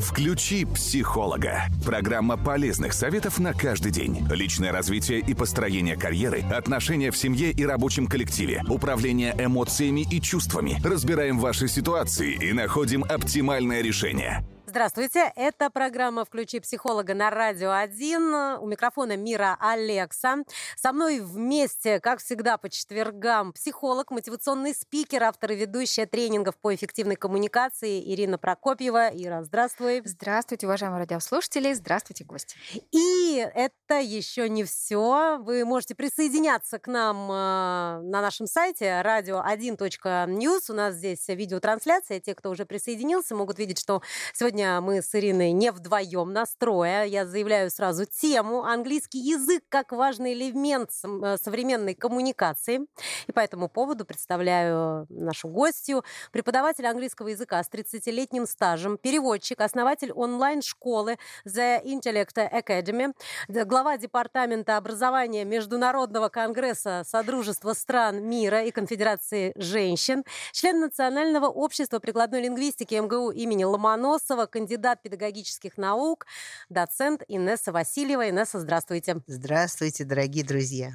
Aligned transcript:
Включи 0.00 0.64
психолога. 0.64 1.64
Программа 1.84 2.36
полезных 2.36 2.92
советов 2.92 3.38
на 3.38 3.52
каждый 3.52 3.92
день. 3.92 4.26
Личное 4.30 4.72
развитие 4.72 5.20
и 5.20 5.34
построение 5.34 5.96
карьеры, 5.96 6.42
отношения 6.50 7.10
в 7.10 7.16
семье 7.16 7.50
и 7.50 7.64
рабочем 7.64 8.06
коллективе, 8.06 8.62
управление 8.68 9.34
эмоциями 9.38 10.06
и 10.10 10.20
чувствами. 10.20 10.80
Разбираем 10.84 11.38
ваши 11.38 11.68
ситуации 11.68 12.34
и 12.34 12.52
находим 12.52 13.04
оптимальное 13.04 13.82
решение. 13.82 14.44
Здравствуйте, 14.76 15.32
это 15.36 15.70
программа 15.70 16.26
«Включи 16.26 16.60
психолога» 16.60 17.14
на 17.14 17.30
Радио 17.30 17.72
1. 17.72 18.58
У 18.60 18.66
микрофона 18.66 19.16
Мира 19.16 19.56
Алекса. 19.58 20.44
Со 20.76 20.92
мной 20.92 21.20
вместе, 21.20 21.98
как 21.98 22.18
всегда, 22.18 22.58
по 22.58 22.68
четвергам 22.68 23.54
психолог, 23.54 24.10
мотивационный 24.10 24.74
спикер, 24.74 25.22
автор 25.22 25.52
и 25.52 25.56
ведущая 25.56 26.04
тренингов 26.04 26.56
по 26.58 26.74
эффективной 26.74 27.16
коммуникации 27.16 28.02
Ирина 28.12 28.36
Прокопьева. 28.36 29.08
Ира, 29.14 29.44
здравствуй. 29.44 30.02
Здравствуйте, 30.04 30.66
уважаемые 30.66 31.00
радиослушатели, 31.00 31.72
здравствуйте, 31.72 32.24
гости. 32.24 32.58
И 32.92 33.36
это 33.54 33.98
еще 33.98 34.46
не 34.50 34.64
все. 34.64 35.38
Вы 35.40 35.64
можете 35.64 35.94
присоединяться 35.94 36.78
к 36.78 36.86
нам 36.86 37.30
э, 37.30 38.02
на 38.02 38.20
нашем 38.20 38.46
сайте 38.46 38.84
radio1.news. 39.02 40.60
У 40.68 40.74
нас 40.74 40.96
здесь 40.96 41.26
видеотрансляция. 41.28 42.20
Те, 42.20 42.34
кто 42.34 42.50
уже 42.50 42.66
присоединился, 42.66 43.34
могут 43.34 43.58
видеть, 43.58 43.78
что 43.78 44.02
сегодня 44.34 44.65
мы 44.80 45.02
с 45.02 45.14
Ириной 45.14 45.52
не 45.52 45.72
вдвоем 45.72 46.32
настроя. 46.32 47.04
Я 47.04 47.26
заявляю 47.26 47.70
сразу 47.70 48.04
тему 48.04 48.64
«Английский 48.64 49.18
язык 49.18 49.62
как 49.68 49.92
важный 49.92 50.32
элемент 50.34 50.90
э, 51.02 51.36
современной 51.42 51.94
коммуникации». 51.94 52.86
И 53.26 53.32
по 53.32 53.40
этому 53.40 53.68
поводу 53.68 54.04
представляю 54.04 55.06
нашу 55.08 55.48
гостью, 55.48 56.04
преподаватель 56.32 56.86
английского 56.86 57.28
языка 57.28 57.62
с 57.62 57.68
30-летним 57.68 58.46
стажем, 58.46 58.98
переводчик, 58.98 59.60
основатель 59.60 60.12
онлайн-школы 60.12 61.16
The 61.46 61.82
Intellect 61.84 62.36
Academy, 62.52 63.12
глава 63.48 63.98
департамента 63.98 64.76
образования 64.76 65.44
Международного 65.44 66.28
конгресса 66.28 67.02
Содружества 67.06 67.72
стран 67.72 68.22
мира 68.22 68.64
и 68.64 68.70
Конфедерации 68.70 69.52
женщин, 69.56 70.24
член 70.52 70.80
Национального 70.80 71.46
общества 71.46 71.98
прикладной 71.98 72.42
лингвистики 72.42 72.94
МГУ 72.94 73.30
имени 73.30 73.64
Ломоносова, 73.64 74.46
кандидат 74.56 75.02
педагогических 75.02 75.76
наук, 75.76 76.24
доцент 76.70 77.22
Инесса 77.28 77.72
Васильева. 77.72 78.30
Инесса, 78.30 78.58
здравствуйте. 78.58 79.18
Здравствуйте, 79.26 80.04
дорогие 80.04 80.46
друзья. 80.46 80.92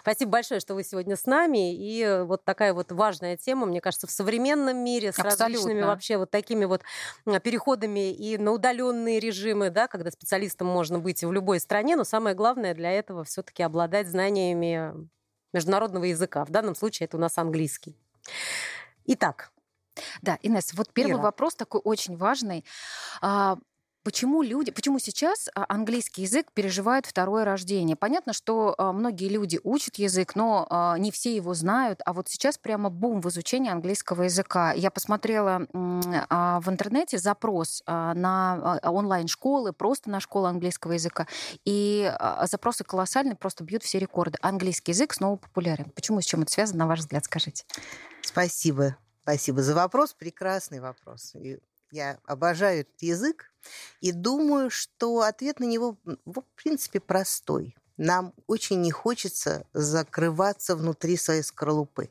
Спасибо 0.00 0.32
большое, 0.32 0.58
что 0.58 0.74
вы 0.74 0.82
сегодня 0.82 1.14
с 1.14 1.26
нами. 1.26 1.76
И 1.76 2.24
вот 2.24 2.44
такая 2.44 2.74
вот 2.74 2.90
важная 2.90 3.36
тема, 3.36 3.66
мне 3.66 3.80
кажется, 3.80 4.08
в 4.08 4.10
современном 4.10 4.78
мире 4.78 5.12
с 5.12 5.18
Абсолютно. 5.20 5.44
различными 5.44 5.82
вообще 5.82 6.16
вот 6.16 6.32
такими 6.32 6.64
вот 6.64 6.82
переходами 7.44 8.12
и 8.12 8.36
на 8.36 8.50
удаленные 8.50 9.20
режимы, 9.20 9.70
да, 9.70 9.86
когда 9.86 10.10
специалистом 10.10 10.66
можно 10.66 10.98
быть 10.98 11.22
в 11.22 11.30
любой 11.30 11.60
стране, 11.60 11.94
но 11.94 12.02
самое 12.02 12.34
главное 12.34 12.74
для 12.74 12.90
этого 12.90 13.22
все-таки 13.22 13.62
обладать 13.62 14.08
знаниями 14.08 15.08
международного 15.52 16.04
языка. 16.04 16.44
В 16.44 16.50
данном 16.50 16.74
случае 16.74 17.06
это 17.06 17.16
у 17.16 17.20
нас 17.20 17.38
английский. 17.38 17.96
Итак, 19.06 19.52
да, 20.22 20.38
Инесс, 20.42 20.74
вот 20.74 20.92
первый 20.92 21.12
Ира. 21.12 21.22
вопрос 21.22 21.54
такой 21.54 21.80
очень 21.82 22.16
важный. 22.16 22.64
А, 23.20 23.58
почему 24.02 24.42
люди, 24.42 24.70
почему 24.70 24.98
сейчас 24.98 25.48
а, 25.54 25.64
английский 25.68 26.22
язык 26.22 26.52
переживает 26.52 27.06
второе 27.06 27.44
рождение? 27.44 27.96
Понятно, 27.96 28.32
что 28.32 28.74
а, 28.76 28.92
многие 28.92 29.28
люди 29.28 29.60
учат 29.62 29.96
язык, 29.96 30.34
но 30.34 30.96
не 30.98 31.10
все 31.10 31.34
его 31.34 31.54
знают, 31.54 32.00
а 32.04 32.12
вот 32.12 32.28
сейчас 32.28 32.58
прямо 32.58 32.90
бум 32.90 33.20
в 33.20 33.28
изучении 33.28 33.70
английского 33.70 34.24
языка. 34.24 34.72
Я 34.72 34.90
посмотрела 34.90 35.66
в 35.70 36.64
интернете 36.66 37.18
запрос 37.18 37.82
на 37.86 38.80
онлайн-школы, 38.82 39.72
просто 39.72 40.10
на 40.10 40.20
школу 40.20 40.46
английского 40.46 40.92
языка, 40.92 41.26
и 41.64 42.12
запросы 42.44 42.84
колоссальные, 42.84 43.36
просто 43.36 43.64
бьют 43.64 43.82
все 43.82 43.98
рекорды. 43.98 44.38
Английский 44.42 44.92
язык 44.92 45.14
снова 45.14 45.36
популярен. 45.36 45.90
Почему, 45.90 46.20
с 46.20 46.24
чем 46.24 46.42
это 46.42 46.52
связано, 46.52 46.80
на 46.80 46.86
ваш 46.86 47.00
взгляд, 47.00 47.24
скажите? 47.24 47.64
Спасибо. 48.22 48.96
Спасибо 49.24 49.62
за 49.62 49.74
вопрос. 49.74 50.12
Прекрасный 50.12 50.80
вопрос. 50.80 51.34
И 51.34 51.58
я 51.90 52.18
обожаю 52.26 52.80
этот 52.80 53.00
язык 53.00 53.50
и 54.02 54.12
думаю, 54.12 54.68
что 54.68 55.22
ответ 55.22 55.60
на 55.60 55.64
него, 55.64 55.96
в 56.26 56.42
принципе, 56.56 57.00
простой. 57.00 57.74
Нам 57.96 58.34
очень 58.46 58.82
не 58.82 58.90
хочется 58.90 59.66
закрываться 59.72 60.76
внутри 60.76 61.16
своей 61.16 61.42
скорлупы. 61.42 62.10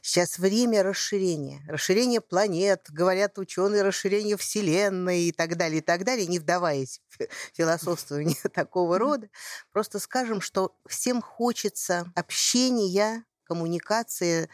Сейчас 0.00 0.38
время 0.38 0.84
расширения. 0.84 1.60
Расширение 1.66 2.20
планет, 2.20 2.86
говорят 2.88 3.36
ученые, 3.38 3.82
расширение 3.82 4.36
Вселенной 4.36 5.22
и 5.22 5.32
так 5.32 5.56
далее, 5.56 5.78
и 5.78 5.82
так 5.82 6.04
далее, 6.04 6.28
не 6.28 6.38
вдаваясь 6.38 7.00
в 7.08 7.26
философствование 7.56 8.36
такого 8.54 8.96
рода. 8.96 9.28
Просто 9.72 9.98
скажем, 9.98 10.40
что 10.40 10.76
всем 10.86 11.20
хочется 11.20 12.12
общения, 12.14 13.24
коммуникации 13.42 14.48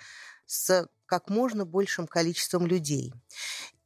с 0.47 0.89
как 1.11 1.29
можно 1.29 1.65
большим 1.65 2.07
количеством 2.07 2.69
людей. 2.69 3.13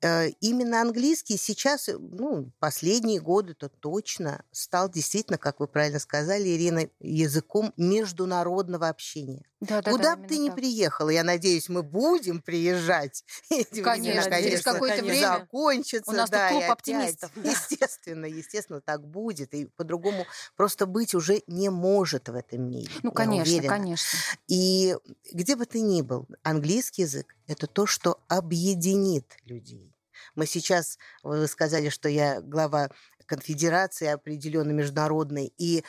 Э, 0.04 0.28
именно 0.42 0.82
английский 0.82 1.38
сейчас, 1.38 1.88
ну, 1.88 2.53
последние 2.59 3.20
годы-то 3.20 3.70
точно 3.70 4.44
стал 4.53 4.91
действительно, 4.91 5.38
как 5.38 5.60
вы 5.60 5.66
правильно 5.66 5.98
сказали, 5.98 6.47
Ирина, 6.50 6.91
языком 7.00 7.72
международного 7.78 8.88
общения. 8.88 9.47
Да, 9.60 9.81
да, 9.81 9.91
Куда 9.93 10.14
да, 10.14 10.16
бы 10.16 10.28
ты 10.28 10.37
ни 10.37 10.50
приехала, 10.50 11.09
я 11.09 11.25
надеюсь, 11.25 11.70
мы 11.70 11.82
будем 11.82 12.43
приезжать. 12.43 13.25
Конечно, 13.48 14.28
времена, 14.28 14.43
через 14.43 14.60
какое-то 14.60 15.03
время 15.03 15.38
закончится. 15.38 16.10
У 16.10 16.14
нас 16.14 16.28
да, 16.28 16.50
клуб 16.50 16.64
оптимистов. 16.69 17.31
Да. 17.34 17.50
Естественно, 17.50 18.26
естественно, 18.26 18.82
так 18.82 19.06
будет. 19.09 19.54
И 19.54 19.64
по-другому 19.64 20.26
просто 20.54 20.84
быть 20.84 21.14
уже 21.14 21.43
не 21.47 21.70
может 21.70 22.28
в 22.28 22.34
этом 22.34 22.69
мире. 22.69 22.91
Ну, 23.03 23.10
конечно, 23.10 23.62
конечно. 23.62 24.19
И 24.48 24.98
где 25.32 25.56
бы 25.56 25.64
ты 25.64 25.81
ни 25.81 26.03
был, 26.03 26.28
английский 26.43 27.03
язык– 27.03 27.34
это 27.47 27.66
то, 27.66 27.87
что 27.87 28.20
объединит 28.28 29.25
людей. 29.47 29.94
Мы 30.34 30.47
сейчас, 30.47 30.98
вы 31.22 31.47
сказали, 31.48 31.88
что 31.88 32.08
я 32.08 32.41
глава 32.41 32.91
конфедерации 33.26 34.08
определенно 34.08 34.72
международной, 34.72 35.52
и 35.58 35.84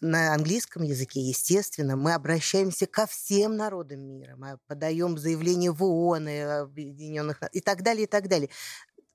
на 0.00 0.34
английском 0.34 0.82
языке, 0.82 1.20
естественно, 1.20 1.96
мы 1.96 2.14
обращаемся 2.14 2.86
ко 2.86 3.06
всем 3.06 3.56
народам 3.56 4.00
мира. 4.00 4.34
Мы 4.36 4.58
подаем 4.66 5.16
заявление 5.16 5.70
в 5.72 5.82
ООН, 5.82 6.28
и 6.28 6.38
Объединенных 6.38 7.40
и 7.52 7.60
так 7.60 7.82
далее, 7.82 8.04
и 8.04 8.06
так 8.06 8.28
далее. 8.28 8.50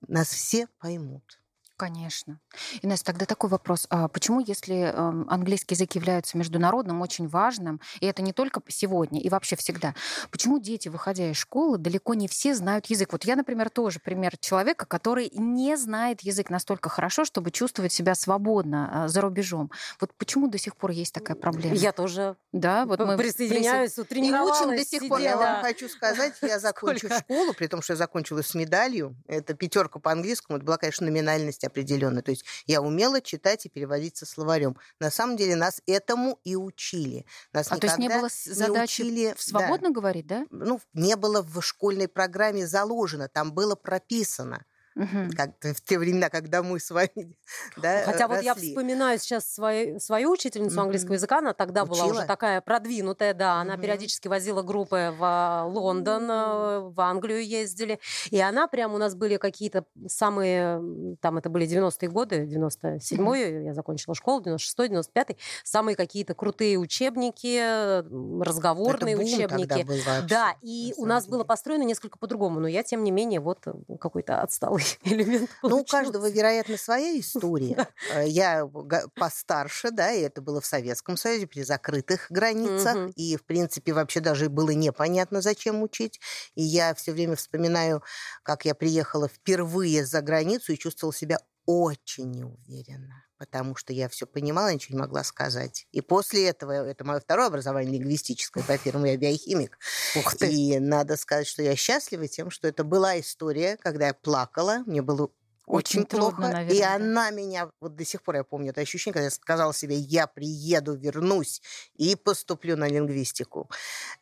Нас 0.07 0.29
все 0.29 0.67
поймут. 0.79 1.38
Конечно. 1.79 2.41
Инесса, 2.81 3.06
тогда 3.06 3.25
такой 3.25 3.50
вопрос. 3.50 3.88
А 3.90 4.09
почему, 4.09 4.41
если 4.41 4.91
эм, 4.94 5.25
английский 5.29 5.75
язык 5.75 5.95
является 5.95 6.38
международным, 6.38 7.00
очень 7.00 7.29
важным, 7.29 7.79
и 8.01 8.06
это 8.06 8.22
не 8.22 8.34
только 8.34 8.62
сегодня, 8.67 9.22
и 9.22 9.29
вообще 9.29 9.56
всегда, 9.56 9.95
почему 10.29 10.59
дети, 10.59 10.89
выходя 10.89 11.31
из 11.31 11.38
школы, 11.38 11.78
далеко 11.78 12.16
не 12.16 12.28
все 12.28 12.53
знают 12.53 12.88
язык? 12.88 13.13
Вот 13.13 13.23
я, 13.23 13.38
например, 13.38 13.69
тоже 13.69 14.01
пример 14.01 14.35
человека, 14.38 14.85
который 14.85 15.31
не 15.34 15.78
знает 15.78 16.19
язык 16.19 16.50
настолько 16.50 16.89
хорошо, 16.89 17.23
чтобы 17.23 17.50
чувствовать 17.50 17.94
себя 17.94 18.13
свободно 18.13 19.06
а, 19.06 19.07
за 19.07 19.22
рубежом. 19.22 19.72
Вот 20.01 20.13
почему 20.18 20.50
до 20.50 20.57
сих 20.57 20.75
пор 20.75 20.91
есть 20.91 21.13
такая 21.13 21.38
проблема? 21.38 21.75
Я 21.75 21.94
тоже 21.94 22.35
да, 22.51 22.85
вот 22.85 23.00
мы 23.00 23.16
присоединяюсь, 23.16 23.94
присо... 23.94 24.25
и 24.25 24.31
учим 24.31 24.75
до 24.75 24.84
сих 24.84 25.07
пор. 25.07 25.22
Я 25.22 25.38
вам 25.38 25.62
хочу 25.62 25.88
сказать, 25.88 26.34
я 26.41 26.59
закончила 26.59 27.19
школу, 27.19 27.53
при 27.53 27.68
том, 27.68 27.81
что 27.81 27.94
я 27.94 27.97
закончила 27.97 28.41
с 28.41 28.53
медалью, 28.53 29.16
это 29.28 29.53
пятерка 29.53 30.00
по 30.00 30.12
английскому, 30.12 30.57
это 30.57 30.66
была, 30.66 30.78
конечно, 30.78 31.06
номинальность 31.06 31.63
определенно. 31.69 32.22
То 32.22 32.31
есть 32.31 32.46
я 32.66 32.81
умела 32.81 33.22
читать 33.22 33.66
и 33.66 33.69
переводить 33.69 34.18
со 34.18 34.25
словарем. 34.25 34.78
На 35.00 35.09
самом 35.09 35.38
деле 35.38 35.56
нас 35.56 35.81
этому 35.88 36.40
и 36.44 36.56
учили. 36.56 37.25
Нас 37.53 37.72
а 37.72 37.78
то 37.78 37.88
есть 37.88 37.97
не 37.97 38.09
было 38.09 38.28
задачи 38.30 39.02
учили, 39.02 39.34
свободно 39.38 39.90
да, 39.90 39.94
говорить, 39.94 40.28
да? 40.28 40.46
Ну, 40.52 40.80
не 40.94 41.16
было 41.16 41.41
в 41.41 41.62
школьной 41.62 42.07
программе 42.07 42.68
заложено, 42.68 43.30
там 43.30 43.53
было 43.53 43.75
прописано. 43.75 44.66
Угу. 44.99 45.31
Как 45.35 45.51
в 45.61 45.81
те 45.81 45.97
времена, 45.97 46.29
когда 46.29 46.61
мы 46.61 46.77
с 46.77 46.91
вами 46.91 47.09
да, 47.77 48.03
Хотя 48.03 48.27
росли. 48.27 48.35
вот 48.35 48.44
я 48.44 48.56
вспоминаю 48.56 49.18
сейчас 49.18 49.50
свою, 49.50 49.97
свою 50.00 50.31
учительницу 50.31 50.75
угу. 50.75 50.81
английского 50.83 51.13
языка, 51.13 51.38
она 51.38 51.53
тогда 51.53 51.83
Учила? 51.83 51.95
была 51.95 52.06
уже 52.07 52.25
такая 52.25 52.59
продвинутая, 52.59 53.33
да, 53.33 53.62
она 53.62 53.75
угу. 53.75 53.83
периодически 53.83 54.27
возила 54.27 54.62
группы 54.62 55.13
в 55.18 55.69
Лондон, 55.69 56.24
угу. 56.24 56.89
в 56.89 57.00
Англию 57.00 57.45
ездили, 57.45 58.00
и 58.29 58.41
она 58.41 58.68
прям 58.68 58.94
у 58.94 58.97
нас 58.97 59.15
были 59.15 59.38
какие-то 59.38 59.85
самые, 60.07 60.81
там 61.21 61.38
это 61.38 61.50
были 61.50 61.65
90-е 61.65 62.09
годы, 62.09 62.45
97-й, 62.45 63.15
угу. 63.15 63.33
я 63.33 63.74
закончила 63.74 64.15
школу, 64.15 64.41
96-й, 64.41 64.89
95-й, 64.89 65.38
самые 65.63 65.95
какие-то 65.95 66.33
крутые 66.33 66.77
учебники, 66.77 68.01
разговорные 68.44 69.15
это 69.15 69.24
учебники. 69.24 69.83
Был 69.83 69.95
вообще, 70.06 70.27
да, 70.27 70.56
и 70.62 70.94
у 70.97 71.06
нас 71.06 71.25
было 71.25 71.45
построено 71.45 71.83
несколько 71.83 72.18
по-другому, 72.18 72.59
но 72.59 72.68
я, 72.68 72.83
тем 72.83 73.06
не 73.06 73.12
менее, 73.12 73.39
вот 73.39 73.65
какой-то 74.01 74.41
отсталый 74.41 74.83
элемент 75.03 75.50
получился. 75.62 75.63
Ну, 75.63 75.77
у 75.80 75.86
каждого, 75.86 76.30
вероятно, 76.30 76.77
своя 76.77 77.19
история. 77.19 77.88
Э, 78.13 78.27
я 78.27 78.69
постарше, 79.15 79.91
да, 79.91 80.12
и 80.12 80.21
это 80.21 80.41
было 80.41 80.62
в 80.62 80.65
Советском 80.65 81.18
Союзе 81.18 81.47
при 81.47 81.63
закрытых 81.63 82.27
границах, 82.30 83.12
и, 83.15 83.38
в 83.38 83.44
принципе, 83.44 83.94
вообще 83.94 84.19
даже 84.19 84.50
было 84.50 84.71
непонятно, 84.71 85.41
зачем 85.41 85.81
учить. 85.81 86.19
И 86.56 86.63
я 86.63 86.94
все 86.95 87.12
время 87.12 87.36
вспоминаю, 87.36 88.03
как 88.44 88.65
я 88.65 88.75
приехала 88.75 89.27
впервые 89.27 90.06
за 90.06 90.21
границу 90.21 90.74
и 90.74 90.77
чувствовала 90.77 91.13
себя 91.13 91.39
очень 91.65 92.31
неуверенно 92.31 93.28
потому 93.39 93.75
что 93.75 93.94
я 93.94 94.09
все 94.09 94.27
понимала, 94.27 94.71
ничего 94.71 94.97
не 94.97 95.01
могла 95.01 95.24
сказать. 95.24 95.88
И 95.91 96.01
после 96.01 96.50
этого, 96.50 96.74
это 96.74 97.03
мое 97.06 97.19
второе 97.21 97.47
образование 97.47 97.94
лингвистическое, 97.94 98.63
по 98.63 98.77
фирму 98.77 99.06
я 99.06 99.18
биохимик. 99.18 99.80
Ух 100.18 100.36
ты. 100.36 100.51
И 100.51 100.80
надо 100.80 101.15
сказать, 101.15 101.47
что 101.47 101.63
я 101.63 101.75
счастлива 101.75 102.27
тем, 102.27 102.51
что 102.51 102.68
это 102.68 102.83
была 102.83 103.19
история, 103.19 103.77
когда 103.77 104.07
я 104.07 104.13
плакала, 104.13 104.83
мне 104.86 105.01
было 105.01 105.30
очень, 105.65 106.01
очень 106.01 106.06
плохо. 106.06 106.36
Трудно, 106.36 106.51
наверное, 106.51 106.75
и 106.75 106.81
она 106.81 107.30
меня, 107.30 107.69
вот 107.80 107.95
до 107.95 108.03
сих 108.03 108.24
пор 108.24 108.38
я 108.38 108.44
помню 108.44 108.71
это 108.71 108.81
ощущение, 108.81 109.13
когда 109.13 109.25
я 109.25 109.31
сказала 109.31 109.74
себе, 109.74 109.95
я 109.95 110.27
приеду, 110.27 110.95
вернусь 110.95 111.62
и 111.95 112.15
поступлю 112.15 112.75
на 112.75 112.88
лингвистику. 112.88 113.69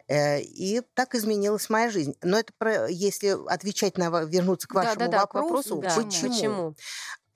Э, 0.07 0.41
и 0.41 0.81
так 0.93 1.15
изменилась 1.15 1.69
моя 1.69 1.89
жизнь. 1.89 2.15
Но 2.21 2.37
это 2.37 2.51
про, 2.57 2.87
если 2.87 3.35
отвечать 3.49 3.97
на 3.97 4.09
вернуться 4.25 4.67
к 4.67 4.73
вашему 4.75 4.99
да, 4.99 5.05
да, 5.05 5.11
да, 5.11 5.19
вопросу, 5.21 5.79
к 5.79 5.85
вопросу, 5.85 6.05
почему? 6.05 6.33
почему? 6.33 6.75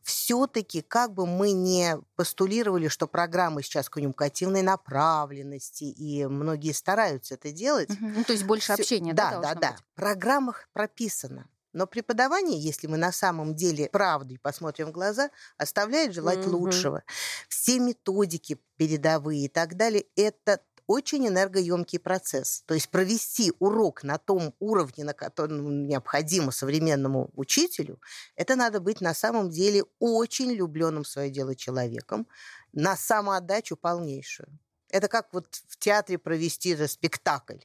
Все-таки, 0.03 0.81
как 0.81 1.13
бы 1.13 1.25
мы 1.25 1.51
не 1.51 1.97
постулировали, 2.15 2.87
что 2.87 3.07
программы 3.07 3.63
сейчас 3.63 3.89
коммуникативной 3.89 4.61
направленности, 4.61 5.83
и 5.83 6.25
многие 6.25 6.73
стараются 6.73 7.35
это 7.35 7.51
делать. 7.51 7.89
Угу. 7.89 8.07
Ну, 8.17 8.23
то 8.23 8.33
есть 8.33 8.45
больше 8.45 8.73
всё... 8.73 8.81
общения, 8.81 9.13
да? 9.13 9.31
Да, 9.31 9.41
да, 9.41 9.55
да. 9.55 9.75
В 9.77 9.95
программах 9.95 10.67
прописано. 10.73 11.47
Но 11.73 11.87
преподавание, 11.87 12.59
если 12.59 12.87
мы 12.87 12.97
на 12.97 13.11
самом 13.11 13.55
деле 13.55 13.87
правдой 13.89 14.39
посмотрим 14.39 14.87
в 14.87 14.91
глаза, 14.91 15.29
оставляет 15.57 16.13
желать 16.13 16.39
mm 16.39 16.49
лучшего. 16.49 17.03
Все 17.47 17.79
методики 17.79 18.59
передовые 18.75 19.45
и 19.45 19.47
так 19.47 19.75
далее, 19.75 20.05
это 20.15 20.59
очень 20.87 21.27
энергоемкий 21.27 21.99
процесс. 21.99 22.63
То 22.65 22.73
есть 22.73 22.89
провести 22.89 23.53
урок 23.59 24.03
на 24.03 24.17
том 24.17 24.53
уровне, 24.59 25.03
на 25.03 25.13
котором 25.13 25.87
необходимо 25.87 26.51
современному 26.51 27.29
учителю, 27.35 28.01
это 28.35 28.55
надо 28.55 28.79
быть 28.79 29.01
на 29.01 29.13
самом 29.13 29.49
деле 29.49 29.83
очень 29.99 30.53
влюбленным 30.53 31.03
в 31.03 31.07
свое 31.07 31.29
дело 31.29 31.55
человеком, 31.55 32.27
на 32.73 32.95
самоотдачу 32.95 33.77
полнейшую. 33.77 34.49
Это 34.89 35.07
как 35.07 35.33
вот 35.33 35.47
в 35.67 35.77
театре 35.77 36.17
провести 36.17 36.69
этот 36.69 36.91
спектакль 36.91 37.59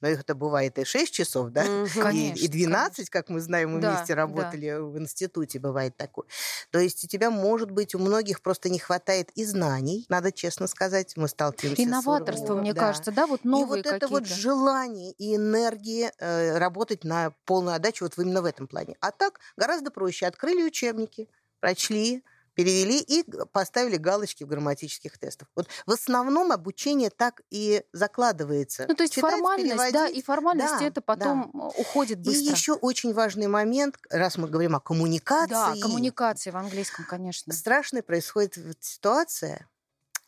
но 0.00 0.08
их 0.08 0.20
это 0.20 0.34
бывает 0.34 0.78
и 0.78 0.84
6 0.84 1.12
часов, 1.12 1.50
да, 1.50 1.64
и, 1.64 2.32
и 2.32 2.48
12, 2.48 2.50
конечно. 2.50 3.04
как 3.10 3.28
мы 3.28 3.40
знаем, 3.40 3.72
мы 3.72 3.80
да, 3.80 3.94
вместе 3.94 4.14
работали 4.14 4.70
да. 4.70 4.80
в 4.82 4.98
институте, 4.98 5.58
бывает 5.58 5.96
такое. 5.96 6.26
То 6.70 6.78
есть 6.78 7.04
у 7.04 7.08
тебя, 7.08 7.30
может 7.30 7.70
быть, 7.70 7.94
у 7.94 7.98
многих 7.98 8.42
просто 8.42 8.68
не 8.68 8.78
хватает 8.78 9.30
и 9.34 9.44
знаний, 9.44 10.06
надо 10.08 10.32
честно 10.32 10.66
сказать, 10.66 11.16
мы 11.16 11.28
сталкиваемся 11.28 11.82
и 11.82 11.86
новаторство, 11.86 12.46
с 12.46 12.50
уровнем, 12.50 12.62
мне 12.62 12.74
да. 12.74 12.80
кажется, 12.80 13.12
да, 13.12 13.26
вот 13.26 13.44
новые 13.44 13.82
И 13.82 13.84
вот 13.84 13.92
это 13.92 14.08
вот 14.08 14.26
желание 14.26 15.12
и 15.12 15.36
энергия 15.36 16.12
э, 16.18 16.58
работать 16.58 17.04
на 17.04 17.32
полную 17.44 17.76
отдачу 17.76 18.04
вот 18.04 18.18
именно 18.18 18.42
в 18.42 18.44
этом 18.44 18.66
плане. 18.66 18.96
А 19.00 19.10
так 19.10 19.40
гораздо 19.56 19.90
проще. 19.90 20.26
Открыли 20.26 20.62
учебники, 20.62 21.28
прочли, 21.60 22.24
перевели 22.64 23.00
и 23.00 23.24
поставили 23.52 23.96
галочки 23.96 24.44
в 24.44 24.46
грамматических 24.46 25.18
тестах. 25.18 25.48
Вот 25.56 25.68
в 25.86 25.90
основном 25.90 26.52
обучение 26.52 27.10
так 27.10 27.40
и 27.50 27.82
закладывается. 27.92 28.86
Ну, 28.88 28.94
то 28.94 29.02
есть 29.02 29.14
Читать, 29.14 29.32
формальность, 29.32 29.92
да, 29.92 30.08
и 30.08 30.22
формальность 30.22 30.78
да, 30.78 30.84
это 30.84 31.00
потом 31.00 31.50
да. 31.52 31.66
уходит 31.78 32.20
быстро. 32.20 32.42
И 32.42 32.50
еще 32.50 32.72
очень 32.74 33.12
важный 33.12 33.46
момент, 33.46 33.96
раз 34.10 34.36
мы 34.36 34.48
говорим 34.48 34.76
о 34.76 34.80
коммуникации. 34.80 35.50
Да, 35.50 35.74
коммуникации 35.80 36.50
в 36.50 36.56
английском, 36.56 37.04
конечно. 37.08 37.52
Страшная 37.52 38.02
происходит 38.02 38.58
ситуация, 38.80 39.68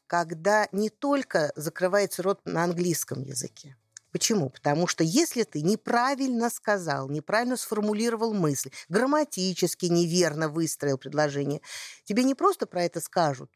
когда 0.07 0.69
не 0.73 0.91
только 0.91 1.53
закрывается 1.57 2.23
рот 2.23 2.41
на 2.45 2.65
английском 2.65 3.23
языке, 3.23 3.77
Почему? 4.13 4.51
Потому 4.51 4.87
что 4.87 5.05
если 5.05 5.43
ты 5.45 5.63
неправильно 5.63 6.51
сказал, 6.51 7.09
неправильно 7.09 7.57
сформулировал 7.57 8.35
мысль, 8.35 8.71
грамматически 8.89 9.87
неверно 9.87 10.49
выстроил 10.49 10.99
предложение, 10.99 11.63
тебе 12.05 12.23
не 12.25 12.35
просто 12.35 12.67
про 12.67 12.85
это 12.85 13.01
скажут, 13.01 13.51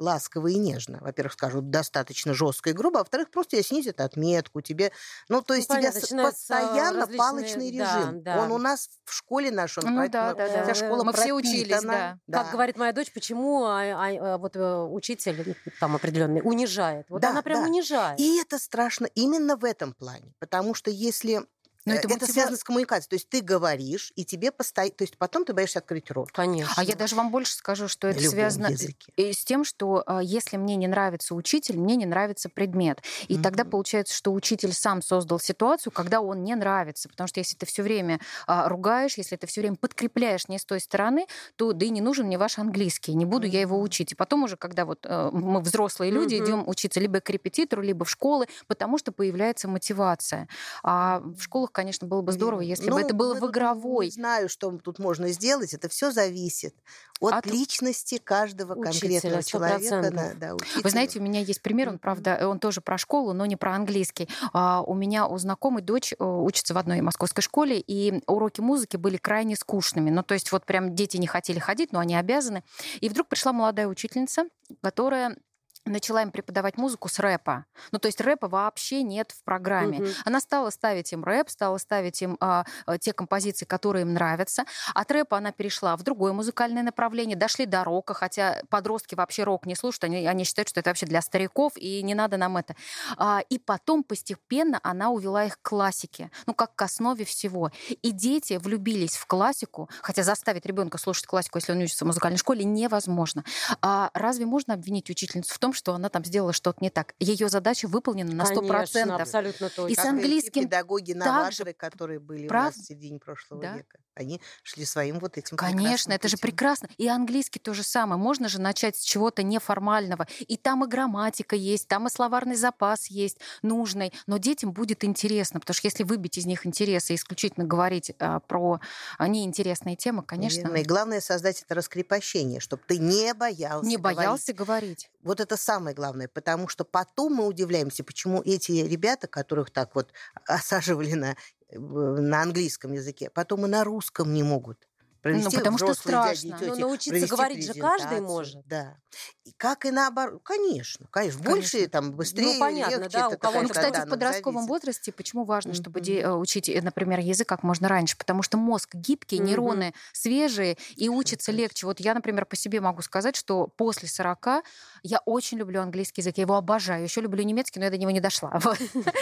ласково 0.00 0.48
и 0.48 0.56
нежно. 0.56 0.98
Во-первых, 1.00 1.34
скажут 1.34 1.70
достаточно 1.70 2.34
жестко 2.34 2.70
и 2.70 2.72
грубо, 2.72 2.98
а 2.98 3.02
во-вторых, 3.02 3.30
просто 3.30 3.52
тебе 3.52 3.62
снизят 3.62 4.00
отметку, 4.00 4.60
тебе... 4.60 4.90
Ну, 5.28 5.42
то 5.42 5.54
есть 5.54 5.68
ну, 5.68 5.76
тебя 5.76 5.92
постоянно 5.92 7.00
различные... 7.00 7.18
палочный 7.18 7.70
режим. 7.70 8.22
Да, 8.22 8.36
да. 8.36 8.42
Он 8.42 8.52
у 8.52 8.58
нас 8.58 8.88
в 9.04 9.12
школе 9.14 9.50
наш, 9.50 9.78
он 9.78 9.84
ну, 9.94 10.08
да, 10.08 10.34
да, 10.34 10.48
да. 10.48 10.64
вся 10.64 10.74
школа 10.74 11.04
Мы 11.04 11.12
все 11.12 11.32
учились, 11.32 11.82
да. 11.82 12.18
да. 12.26 12.42
Как 12.42 12.52
говорит 12.52 12.76
моя 12.76 12.92
дочь, 12.92 13.12
почему 13.12 13.64
а, 13.64 13.80
а, 13.82 14.34
а, 14.34 14.38
вот 14.38 14.56
э, 14.56 14.82
учитель 14.82 15.56
там 15.78 15.96
определенный 15.96 16.40
унижает? 16.42 17.06
Вот 17.08 17.20
да, 17.20 17.30
она 17.30 17.42
прям 17.42 17.62
да. 17.62 17.68
унижает. 17.68 18.18
И 18.18 18.40
это 18.40 18.58
страшно 18.58 19.06
именно 19.14 19.56
в 19.56 19.64
этом 19.64 19.92
плане, 19.92 20.32
потому 20.38 20.74
что 20.74 20.90
если 20.90 21.42
но 21.86 21.94
это, 21.94 22.08
это 22.08 22.14
мотива... 22.14 22.32
связано 22.32 22.56
с 22.56 22.64
коммуникацией. 22.64 23.08
То 23.08 23.16
есть 23.16 23.28
ты 23.28 23.40
говоришь, 23.40 24.12
и 24.14 24.24
тебе 24.24 24.52
постоянно... 24.52 24.94
То 24.94 25.04
есть 25.04 25.16
потом 25.16 25.44
ты 25.44 25.54
боишься 25.54 25.78
открыть 25.78 26.10
рот. 26.10 26.30
Конечно. 26.30 26.72
А 26.76 26.84
я 26.84 26.94
даже 26.94 27.16
вам 27.16 27.30
больше 27.30 27.54
скажу, 27.54 27.88
что 27.88 28.08
это 28.08 28.20
связано 28.20 28.68
языке. 28.68 29.12
с 29.16 29.44
тем, 29.44 29.64
что 29.64 30.02
а, 30.06 30.22
если 30.22 30.58
мне 30.58 30.76
не 30.76 30.88
нравится 30.88 31.34
учитель, 31.34 31.78
мне 31.78 31.96
не 31.96 32.06
нравится 32.06 32.48
предмет. 32.50 33.02
И 33.28 33.34
mm-hmm. 33.34 33.42
тогда 33.42 33.64
получается, 33.64 34.14
что 34.14 34.32
учитель 34.32 34.72
сам 34.72 35.00
создал 35.00 35.40
ситуацию, 35.40 35.92
когда 35.92 36.20
он 36.20 36.44
не 36.44 36.54
нравится. 36.54 37.08
Потому 37.08 37.28
что 37.28 37.40
если 37.40 37.56
ты 37.56 37.64
все 37.64 37.82
время 37.82 38.20
а, 38.46 38.68
ругаешь, 38.68 39.16
если 39.16 39.36
ты 39.36 39.46
все 39.46 39.62
время 39.62 39.76
подкрепляешь 39.76 40.48
не 40.48 40.58
с 40.58 40.66
той 40.66 40.80
стороны, 40.80 41.26
то 41.56 41.72
да 41.72 41.86
и 41.86 41.90
не 41.90 42.02
нужен 42.02 42.26
мне 42.26 42.36
ваш 42.36 42.58
английский. 42.58 43.14
Не 43.14 43.24
буду 43.24 43.46
mm-hmm. 43.46 43.52
я 43.52 43.60
его 43.62 43.80
учить. 43.80 44.12
И 44.12 44.14
потом 44.14 44.44
уже, 44.44 44.58
когда 44.58 44.84
вот 44.84 45.06
а, 45.06 45.30
мы 45.30 45.60
взрослые 45.60 46.12
люди 46.12 46.34
mm-hmm. 46.34 46.44
идем 46.44 46.68
учиться 46.68 47.00
либо 47.00 47.20
к 47.20 47.30
репетитору, 47.30 47.80
либо 47.80 48.04
в 48.04 48.10
школы, 48.10 48.48
потому 48.66 48.98
что 48.98 49.12
появляется 49.12 49.66
мотивация. 49.66 50.46
А 50.82 51.20
в 51.20 51.40
школах 51.40 51.70
школах, 51.70 51.72
конечно, 51.80 52.06
было 52.06 52.20
бы 52.20 52.32
здорово, 52.32 52.60
если 52.60 52.90
ну, 52.90 52.96
бы 52.96 53.00
это 53.00 53.14
было 53.14 53.34
в 53.34 53.50
игровой. 53.50 54.06
Не 54.06 54.12
знаю, 54.12 54.48
что 54.50 54.70
тут 54.78 54.98
можно 54.98 55.28
сделать. 55.28 55.72
Это 55.72 55.88
все 55.88 56.10
зависит 56.10 56.74
от, 57.20 57.32
от 57.32 57.46
личности 57.46 58.18
каждого 58.22 58.74
учителя, 58.74 59.20
конкретного 59.20 59.42
человека. 59.42 60.10
Да, 60.12 60.32
да, 60.34 60.56
Вы 60.82 60.90
знаете, 60.90 61.18
у 61.18 61.22
меня 61.22 61.40
есть 61.40 61.62
пример, 61.62 61.88
он, 61.88 61.98
правда, 61.98 62.46
он 62.46 62.58
тоже 62.58 62.82
про 62.82 62.98
школу, 62.98 63.32
но 63.32 63.46
не 63.46 63.56
про 63.56 63.74
английский. 63.74 64.28
А, 64.52 64.82
у 64.82 64.92
меня 64.92 65.26
у 65.26 65.38
знакомой 65.38 65.80
дочь 65.80 66.12
э, 66.12 66.22
учится 66.22 66.74
в 66.74 66.78
одной 66.78 67.00
московской 67.00 67.42
школе, 67.42 67.80
и 67.80 68.22
уроки 68.26 68.60
музыки 68.60 68.98
были 68.98 69.16
крайне 69.16 69.56
скучными. 69.56 70.10
Ну, 70.10 70.22
то 70.22 70.34
есть 70.34 70.52
вот 70.52 70.66
прям 70.66 70.94
дети 70.94 71.16
не 71.16 71.26
хотели 71.26 71.58
ходить, 71.58 71.92
но 71.92 71.98
они 71.98 72.14
обязаны. 72.14 72.62
И 73.00 73.08
вдруг 73.08 73.28
пришла 73.28 73.54
молодая 73.54 73.86
учительница, 73.86 74.44
которая 74.82 75.36
начала 75.84 76.22
им 76.22 76.30
преподавать 76.30 76.76
музыку 76.76 77.08
с 77.08 77.18
рэпа. 77.18 77.64
Ну, 77.92 77.98
то 77.98 78.06
есть 78.06 78.20
рэпа 78.20 78.48
вообще 78.48 79.02
нет 79.02 79.32
в 79.32 79.42
программе. 79.44 80.00
Угу. 80.00 80.08
Она 80.24 80.40
стала 80.40 80.70
ставить 80.70 81.12
им 81.12 81.24
рэп, 81.24 81.50
стала 81.50 81.78
ставить 81.78 82.20
им 82.22 82.36
а, 82.40 82.64
а, 82.86 82.98
те 82.98 83.12
композиции, 83.12 83.64
которые 83.64 84.02
им 84.02 84.14
нравятся. 84.14 84.64
От 84.94 85.10
рэпа 85.10 85.38
она 85.38 85.52
перешла 85.52 85.96
в 85.96 86.02
другое 86.02 86.32
музыкальное 86.32 86.82
направление, 86.82 87.36
дошли 87.36 87.66
до 87.66 87.84
рока, 87.84 88.14
хотя 88.14 88.62
подростки 88.68 89.14
вообще 89.14 89.44
рок 89.44 89.66
не 89.66 89.74
слушают, 89.74 90.04
они, 90.04 90.26
они 90.26 90.44
считают, 90.44 90.68
что 90.68 90.80
это 90.80 90.90
вообще 90.90 91.06
для 91.06 91.22
стариков, 91.22 91.72
и 91.76 92.02
не 92.02 92.14
надо 92.14 92.36
нам 92.36 92.56
это. 92.56 92.76
А, 93.16 93.40
и 93.48 93.58
потом 93.58 94.04
постепенно 94.04 94.80
она 94.82 95.10
увела 95.10 95.44
их 95.44 95.60
к 95.60 95.68
классике, 95.68 96.30
ну, 96.46 96.54
как 96.54 96.74
к 96.74 96.82
основе 96.82 97.24
всего. 97.24 97.70
И 98.02 98.10
дети 98.10 98.54
влюбились 98.54 99.16
в 99.16 99.26
классику, 99.26 99.88
хотя 100.02 100.22
заставить 100.22 100.66
ребенка 100.66 100.98
слушать 100.98 101.26
классику, 101.26 101.58
если 101.58 101.72
он 101.72 101.78
учится 101.78 102.04
в 102.04 102.08
музыкальной 102.08 102.38
школе, 102.38 102.64
невозможно. 102.64 103.44
А 103.82 104.10
разве 104.14 104.46
можно 104.46 104.74
обвинить 104.74 105.10
учительницу 105.10 105.54
в 105.54 105.58
том, 105.58 105.69
что 105.72 105.94
она 105.94 106.08
там 106.08 106.24
сделала 106.24 106.52
что-то 106.52 106.78
не 106.82 106.90
так. 106.90 107.14
Ее 107.18 107.48
задача 107.48 107.88
выполнена 107.88 108.32
на 108.32 108.46
сто 108.46 108.62
процентов. 108.62 109.22
абсолютно 109.22 109.68
точно. 109.70 109.92
И 109.92 109.94
с 109.94 110.04
английским 110.04 110.64
педагоги-новаторы, 110.64 111.72
которые 111.72 112.20
были 112.20 112.48
Прав... 112.48 112.74
у 112.74 112.78
нас 112.78 112.84
в 112.84 112.86
середине 112.86 113.18
прошлого 113.18 113.62
да? 113.62 113.76
века, 113.76 113.98
они 114.14 114.40
шли 114.62 114.84
своим 114.84 115.18
вот 115.18 115.38
этим 115.38 115.56
Конечно, 115.56 116.12
это 116.12 116.22
путем. 116.22 116.36
же 116.36 116.42
прекрасно. 116.42 116.88
И 116.98 117.08
английский 117.08 117.58
то 117.58 117.74
же 117.74 117.82
самое. 117.82 118.20
Можно 118.20 118.48
же 118.48 118.60
начать 118.60 118.96
с 118.96 119.00
чего-то 119.00 119.42
неформального. 119.42 120.26
И 120.40 120.56
там 120.56 120.84
и 120.84 120.88
грамматика 120.88 121.56
есть, 121.56 121.88
там 121.88 122.06
и 122.06 122.10
словарный 122.10 122.56
запас 122.56 123.06
есть 123.06 123.38
нужный. 123.62 124.12
Но 124.26 124.36
детям 124.36 124.72
будет 124.72 125.04
интересно, 125.04 125.60
потому 125.60 125.74
что 125.74 125.86
если 125.86 126.04
выбить 126.04 126.38
из 126.38 126.46
них 126.46 126.66
интерес 126.66 127.10
и 127.10 127.14
исключительно 127.14 127.66
говорить 127.66 128.12
а, 128.18 128.40
про 128.40 128.80
неинтересные 129.18 129.96
темы, 129.96 130.22
конечно. 130.22 130.62
Верно. 130.62 130.76
И 130.76 130.84
главное 130.84 131.20
создать 131.20 131.62
это 131.62 131.74
раскрепощение, 131.74 132.60
чтобы 132.60 132.82
ты 132.86 132.98
не 132.98 133.32
боялся 133.34 133.88
Не 133.88 133.96
боялся 133.96 134.52
говорить. 134.52 134.80
говорить. 134.80 135.10
Вот 135.22 135.40
это 135.40 135.56
самое 135.56 135.94
главное, 135.94 136.28
потому 136.28 136.68
что 136.68 136.84
потом 136.84 137.34
мы 137.34 137.46
удивляемся, 137.46 138.04
почему 138.04 138.42
эти 138.42 138.72
ребята, 138.72 139.28
которых 139.28 139.70
так 139.70 139.94
вот 139.94 140.12
осаживали 140.46 141.12
на, 141.12 141.36
на 141.72 142.42
английском 142.42 142.92
языке, 142.92 143.30
потом 143.30 143.66
и 143.66 143.68
на 143.68 143.84
русском 143.84 144.32
не 144.32 144.42
могут 144.42 144.89
провести 145.20 145.56
ну, 145.56 145.58
потому 145.58 145.78
что 145.78 145.94
страшно. 145.94 146.50
Дяди, 146.50 146.60
тети, 146.60 146.68
Но 146.68 146.76
научиться 146.76 147.26
говорить 147.26 147.66
же 147.66 147.74
каждый 147.74 148.20
может. 148.20 148.66
Да. 148.66 148.96
И 149.44 149.52
как 149.56 149.84
и 149.84 149.90
наоборот. 149.90 150.40
Конечно, 150.44 151.06
конечно. 151.10 151.42
конечно. 151.42 151.42
Больше, 151.42 151.88
там, 151.88 152.12
быстрее, 152.12 152.54
ну, 152.54 152.60
понятно, 152.60 153.02
легче. 153.02 153.18
Да, 153.18 153.28
у 153.28 153.38
кого 153.38 153.62
ну, 153.62 153.68
кстати, 153.68 154.06
в 154.06 154.08
подростковом 154.08 154.62
зависит. 154.62 154.68
возрасте 154.68 155.12
почему 155.12 155.44
важно, 155.44 155.74
чтобы 155.74 156.00
mm-hmm. 156.00 156.38
учить, 156.38 156.68
э, 156.68 156.80
например, 156.80 157.20
язык 157.20 157.48
как 157.48 157.62
можно 157.62 157.88
раньше? 157.88 158.16
Потому 158.16 158.42
что 158.42 158.56
мозг 158.56 158.94
гибкий, 158.94 159.38
mm-hmm. 159.38 159.44
нейроны 159.44 159.94
свежие, 160.12 160.76
и 160.96 161.08
учится 161.08 161.52
легче. 161.52 161.86
Вот 161.86 162.00
я, 162.00 162.14
например, 162.14 162.46
по 162.46 162.56
себе 162.56 162.80
могу 162.80 163.02
сказать, 163.02 163.36
что 163.36 163.66
после 163.66 164.08
40 164.08 164.64
я 165.02 165.18
очень 165.26 165.58
люблю 165.58 165.80
английский 165.80 166.20
язык, 166.20 166.38
я 166.38 166.42
его 166.42 166.56
обожаю. 166.56 167.04
Еще 167.04 167.20
люблю 167.20 167.42
немецкий, 167.42 167.78
но 167.78 167.86
я 167.86 167.90
до 167.90 167.98
него 167.98 168.10
не 168.10 168.20
дошла. 168.20 168.60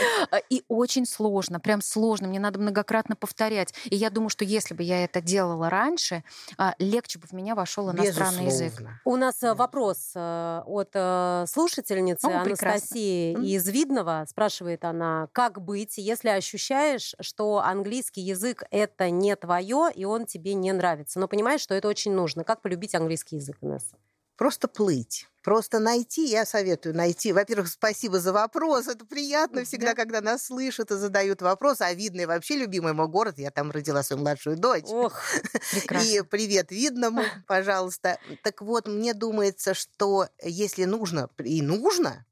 И 0.51 0.65
очень 0.69 1.07
сложно, 1.07 1.61
прям 1.61 1.83
сложно. 1.83 2.29
Мне 2.29 2.41
надо 2.41 2.59
многократно 2.59 3.17
повторять. 3.17 3.75
И 3.85 3.97
я 3.97 4.11
думаю, 4.11 4.29
что 4.31 4.45
если 4.45 4.75
бы 4.75 4.83
я 4.83 5.05
это 5.05 5.21
делала 5.21 5.71
раньше, 5.71 5.88
раньше, 5.89 6.23
а, 6.57 6.75
легче 6.79 7.19
бы 7.19 7.27
в 7.27 7.33
меня 7.33 7.55
вошел 7.55 7.91
иностранный 7.91 8.47
Безусловно. 8.47 8.65
язык. 8.65 8.89
У 9.05 9.17
нас 9.17 9.43
э, 9.43 9.55
вопрос 9.55 10.13
э, 10.15 10.63
от 10.67 10.91
э, 10.95 11.45
слушательницы 11.49 12.27
О, 12.27 12.45
прекрасно. 12.45 12.71
Анастасии 12.73 13.35
Мгм. 13.35 13.45
из 13.45 13.69
Видного. 13.69 14.25
Спрашивает 14.29 14.85
она, 14.85 15.29
как 15.33 15.61
быть, 15.61 15.99
если 15.99 16.29
ощущаешь, 16.29 17.15
что 17.21 17.59
английский 17.59 18.21
язык 18.21 18.65
это 18.71 19.11
не 19.11 19.35
твое, 19.37 19.91
и 19.95 20.05
он 20.05 20.27
тебе 20.27 20.55
не 20.55 20.73
нравится, 20.73 21.19
но 21.21 21.29
понимаешь, 21.29 21.61
что 21.61 21.75
это 21.75 21.89
очень 21.89 22.13
нужно. 22.13 22.45
Как 22.45 22.61
полюбить 22.63 22.95
английский 22.95 23.37
язык, 23.37 23.57
Инесса? 23.63 23.97
Просто 24.39 24.69
плыть. 24.69 25.27
Просто 25.43 25.79
найти, 25.81 26.27
я 26.27 26.45
советую 26.47 26.95
найти. 26.95 27.33
Во-первых, 27.33 27.69
спасибо 27.69 28.21
за 28.21 28.33
вопрос. 28.33 28.87
Это 28.87 29.05
приятно 29.05 29.65
всегда, 29.65 29.89
Да. 29.89 29.95
когда 29.95 30.21
нас 30.21 30.45
слышат 30.47 30.91
и 30.93 30.97
задают 30.97 31.43
вопросы. 31.43 31.83
А 31.83 31.93
Видный 31.93 32.27
вообще 32.27 32.57
любимый 32.57 32.93
мой 32.93 33.09
город. 33.09 33.39
Я 33.39 33.51
там 33.51 33.71
родила 33.71 34.03
свою 34.03 34.23
младшую 34.23 34.57
дочь. 34.57 34.85
Ох, 34.87 35.21
Прекрасно. 35.73 36.07
И 36.09 36.23
привет 36.23 36.71
видному, 36.71 37.23
пожалуйста. 37.49 38.19
Так 38.45 38.63
вот, 38.63 38.87
мне 38.87 39.13
думается, 39.13 39.75
что 39.75 40.29
если 40.43 40.85
нужно 40.85 41.29
и 41.39 41.61
нужно, 41.63 42.25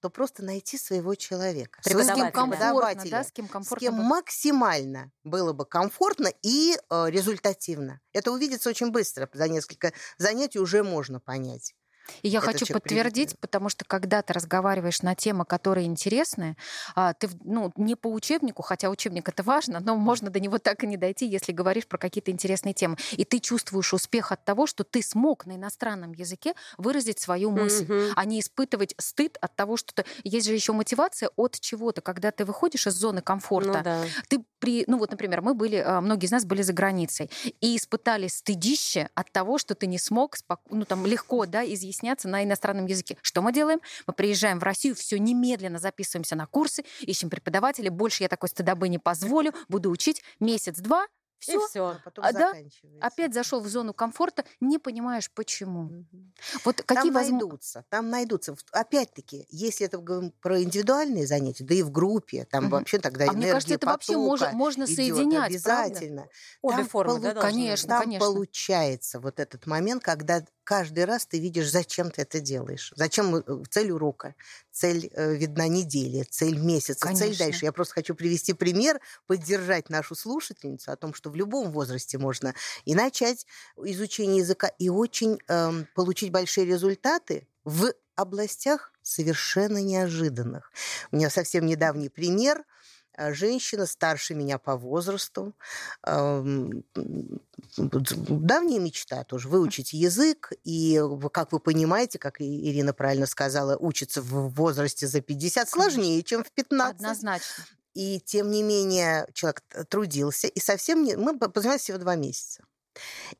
то 0.00 0.10
просто 0.10 0.42
найти 0.42 0.78
своего 0.78 1.14
человека. 1.14 1.80
С 1.82 1.88
кем 1.88 1.98
Преподавателя. 1.98 2.30
комфортно, 2.32 3.10
да, 3.10 3.24
с 3.24 3.32
кем 3.32 3.46
с 3.48 3.50
комфортно. 3.50 3.86
кем 3.86 3.96
было. 3.96 4.04
максимально 4.04 5.12
было 5.24 5.52
бы 5.52 5.66
комфортно 5.66 6.28
и 6.42 6.76
э, 6.76 7.06
результативно. 7.08 8.00
Это 8.12 8.32
увидится 8.32 8.70
очень 8.70 8.90
быстро. 8.90 9.28
За 9.32 9.48
несколько 9.48 9.92
занятий 10.18 10.58
уже 10.58 10.82
можно 10.82 11.20
понять. 11.20 11.74
И 12.22 12.28
я 12.28 12.38
этот 12.38 12.52
хочу 12.52 12.72
подтвердить, 12.72 13.38
потому 13.38 13.68
что 13.68 13.84
когда 13.84 14.22
ты 14.22 14.32
разговариваешь 14.32 15.02
на 15.02 15.14
темы, 15.14 15.44
которые 15.44 15.86
интересны, 15.86 16.56
а, 16.94 17.14
ты 17.14 17.28
ну, 17.44 17.72
не 17.76 17.94
по 17.94 18.08
учебнику, 18.08 18.62
хотя 18.62 18.90
учебник 18.90 19.28
это 19.28 19.42
важно, 19.42 19.80
но 19.80 19.96
можно 19.96 20.30
до 20.30 20.40
него 20.40 20.58
так 20.58 20.84
и 20.84 20.86
не 20.86 20.96
дойти, 20.96 21.26
если 21.26 21.52
говоришь 21.52 21.86
про 21.86 21.98
какие-то 21.98 22.30
интересные 22.30 22.74
темы. 22.74 22.96
И 23.12 23.24
ты 23.24 23.38
чувствуешь 23.38 23.92
успех 23.92 24.32
от 24.32 24.44
того, 24.44 24.66
что 24.66 24.84
ты 24.84 25.02
смог 25.02 25.46
на 25.46 25.56
иностранном 25.56 26.12
языке 26.12 26.54
выразить 26.78 27.20
свою 27.20 27.50
мысль, 27.50 27.84
мгм. 27.84 28.12
а 28.16 28.24
не 28.24 28.40
испытывать 28.40 28.94
стыд 28.98 29.36
от 29.40 29.54
того, 29.56 29.76
что 29.76 29.94
ты... 29.94 30.04
Есть 30.24 30.46
же 30.46 30.54
еще 30.54 30.72
мотивация 30.72 31.30
от 31.36 31.58
чего-то, 31.60 32.00
когда 32.00 32.30
ты 32.30 32.44
выходишь 32.44 32.86
из 32.86 32.94
зоны 32.94 33.22
комфорта, 33.22 33.78
Ну 33.78 33.84
да. 33.84 34.04
ты 34.28 34.44
при, 34.60 34.84
ну 34.86 34.98
вот, 34.98 35.10
например, 35.10 35.40
мы 35.42 35.54
были, 35.54 35.76
а, 35.76 36.00
многие 36.00 36.26
из 36.26 36.30
нас 36.30 36.44
были 36.44 36.62
за 36.62 36.72
границей 36.72 37.30
и 37.60 37.76
испытали 37.76 38.28
стыдище 38.28 39.08
от 39.14 39.32
того, 39.32 39.58
что 39.58 39.74
ты 39.74 39.86
не 39.86 39.98
смог, 39.98 40.36
спок- 40.36 40.60
ну 40.70 40.84
там 40.84 41.06
легко, 41.06 41.46
да, 41.46 41.64
изъясняться 41.64 42.28
на 42.28 42.44
иностранном 42.44 42.86
языке. 42.86 43.16
Что 43.22 43.42
мы 43.42 43.52
делаем? 43.52 43.80
Мы 44.06 44.12
приезжаем 44.12 44.60
в 44.60 44.62
Россию, 44.62 44.94
все 44.94 45.18
немедленно 45.18 45.78
записываемся 45.78 46.36
на 46.36 46.46
курсы, 46.46 46.84
ищем 47.00 47.30
преподавателей. 47.30 47.88
Больше 47.88 48.22
я 48.22 48.28
такой 48.28 48.48
стыдобы 48.48 48.88
не 48.88 48.98
позволю, 48.98 49.52
буду 49.68 49.90
учить 49.90 50.22
месяц-два. 50.38 51.06
И 51.46 51.58
Все, 51.58 51.58
все. 51.58 51.84
А 51.86 51.98
потом 51.98 52.26
А, 52.26 52.32
да, 52.32 52.54
опять 52.98 53.34
зашел 53.34 53.60
в 53.60 53.68
зону 53.68 53.94
комфорта, 53.94 54.44
не 54.60 54.78
понимаешь 54.78 55.30
почему. 55.32 55.92
Мгм. 55.92 56.34
Вот 56.64 56.82
Там 56.92 57.08
какие 57.08 57.10
возможности? 57.12 57.40
найдутся, 57.40 57.84
там 57.88 58.10
найдутся. 58.10 58.56
Опять-таки, 58.72 59.46
если 59.50 59.86
это 59.86 59.98
говорим 59.98 60.32
про 60.40 60.62
индивидуальные 60.62 61.26
занятия, 61.26 61.64
да 61.64 61.74
и 61.74 61.82
в 61.82 61.90
группе, 61.90 62.44
там 62.44 62.68
Мгм. 62.68 62.70
вообще 62.70 62.98
тогда 62.98 63.26
А 63.26 63.32
энергия 63.32 63.34
мне 63.34 63.46
кажется, 63.48 63.74
это 63.74 63.86
вообще 63.86 64.16
можно 64.16 64.86
идет 64.86 64.86
соединять, 64.86 65.60
правда? 65.62 66.04
обязательно. 66.04 66.28
Обе 66.62 66.82
Там 66.82 66.84
формы, 66.84 67.20
полу- 67.20 67.20
да, 67.20 67.34
должны 67.34 67.50
Конечно? 67.50 67.88
Там 67.88 68.04
конечно. 68.04 68.16
получается 68.18 69.20
вот 69.20 69.40
этот 69.40 69.66
момент, 69.66 70.02
когда 70.04 70.44
каждый 70.64 71.04
раз 71.04 71.26
ты 71.26 71.40
видишь, 71.40 71.70
зачем 71.70 72.10
ты 72.10 72.22
это 72.22 72.40
делаешь. 72.40 72.92
Зачем 72.96 73.34
э, 73.36 73.42
цель 73.70 73.90
урока, 73.90 74.34
цель 74.70 75.10
э, 75.12 75.34
видна 75.34 75.68
недели, 75.68 76.22
цель 76.30 76.58
месяца, 76.58 77.08
цель 77.10 77.34
Конечно. 77.34 77.36
дальше. 77.36 77.64
Я 77.64 77.72
просто 77.72 77.94
хочу 77.94 78.14
привести 78.14 78.52
пример, 78.52 79.00
поддержать 79.26 79.90
нашу 79.90 80.14
слушательницу 80.14 80.92
о 80.92 80.96
том, 80.96 81.14
что 81.14 81.29
в 81.30 81.36
любом 81.36 81.70
возрасте 81.72 82.18
можно 82.18 82.54
и 82.84 82.94
начать 82.94 83.46
изучение 83.82 84.38
языка, 84.38 84.68
и 84.78 84.88
очень 84.88 85.38
эм, 85.48 85.86
получить 85.94 86.30
большие 86.30 86.66
результаты 86.66 87.46
в 87.64 87.92
областях 88.16 88.92
совершенно 89.02 89.82
неожиданных. 89.82 90.72
У 91.10 91.16
меня 91.16 91.30
совсем 91.30 91.66
недавний 91.66 92.08
пример– 92.08 92.64
а, 93.20 93.34
женщина 93.34 93.84
старше 93.84 94.34
меня 94.34 94.58
по 94.58 94.76
возрасту. 94.76 95.54
Ам, 96.02 96.84
м, 96.96 97.40
Давняя 97.76 98.78
мечта 98.78 99.24
тоже 99.24 99.48
выучить 99.48 99.92
язык. 99.92 100.52
И, 100.64 101.00
как 101.32 101.52
вы 101.52 101.60
понимаете, 101.60 102.18
как 102.18 102.40
Ирина 102.40 102.94
правильно 102.94 103.26
сказала, 103.26 103.76
учиться 103.76 104.22
в 104.22 104.48
возрасте 104.54 105.06
за 105.06 105.20
50 105.20 105.68
сложнее, 105.68 106.22
чем 106.22 106.44
в 106.44 106.50
15. 106.50 106.96
Однозначно. 106.96 107.64
И 107.94 108.20
тем 108.20 108.50
не 108.50 108.62
менее 108.62 109.26
человек 109.32 109.62
трудился. 109.88 110.46
И 110.48 110.60
совсем 110.60 111.02
не... 111.02 111.16
Мы 111.16 111.38
по- 111.38 111.48
познакомились 111.48 111.82
всего 111.82 111.98
два 111.98 112.16
месяца. 112.16 112.64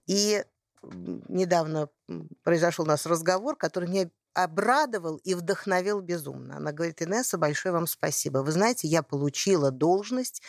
И 0.06 0.44
недавно 0.82 1.88
произошел 2.42 2.84
у 2.84 2.88
нас 2.88 3.06
разговор, 3.06 3.56
который 3.56 3.88
меня 3.88 4.10
обрадовал 4.34 5.16
и 5.16 5.34
вдохновил 5.34 6.00
безумно. 6.00 6.56
Она 6.56 6.72
говорит, 6.72 7.02
Инесса, 7.02 7.36
большое 7.36 7.72
вам 7.72 7.86
спасибо. 7.86 8.38
Вы 8.38 8.52
знаете, 8.52 8.88
я 8.88 9.02
получила 9.02 9.70
должность 9.70 10.42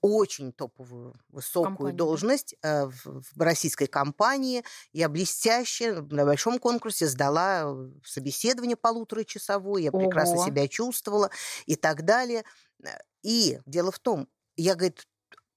очень 0.00 0.52
топовую, 0.52 1.14
высокую 1.28 1.76
Компании, 1.76 1.92
да? 1.92 1.98
должность 1.98 2.54
э, 2.62 2.86
в, 2.86 3.22
российской 3.36 3.86
компании. 3.86 4.64
Я 4.92 5.08
блестяще 5.08 6.00
на 6.02 6.24
большом 6.24 6.58
конкурсе 6.58 7.06
сдала 7.06 7.64
э, 7.64 7.90
собеседование 8.04 8.76
полуторачасовое. 8.76 9.82
Я 9.82 9.92
прекрасно 9.92 10.36
Ого. 10.36 10.46
себя 10.46 10.68
чувствовала 10.68 11.30
и 11.66 11.74
так 11.74 12.04
далее. 12.04 12.44
Э, 12.84 12.90
И 13.22 13.58
дело 13.66 13.90
в 13.90 13.98
том, 13.98 14.28
я, 14.56 14.74
говорит, 14.74 15.06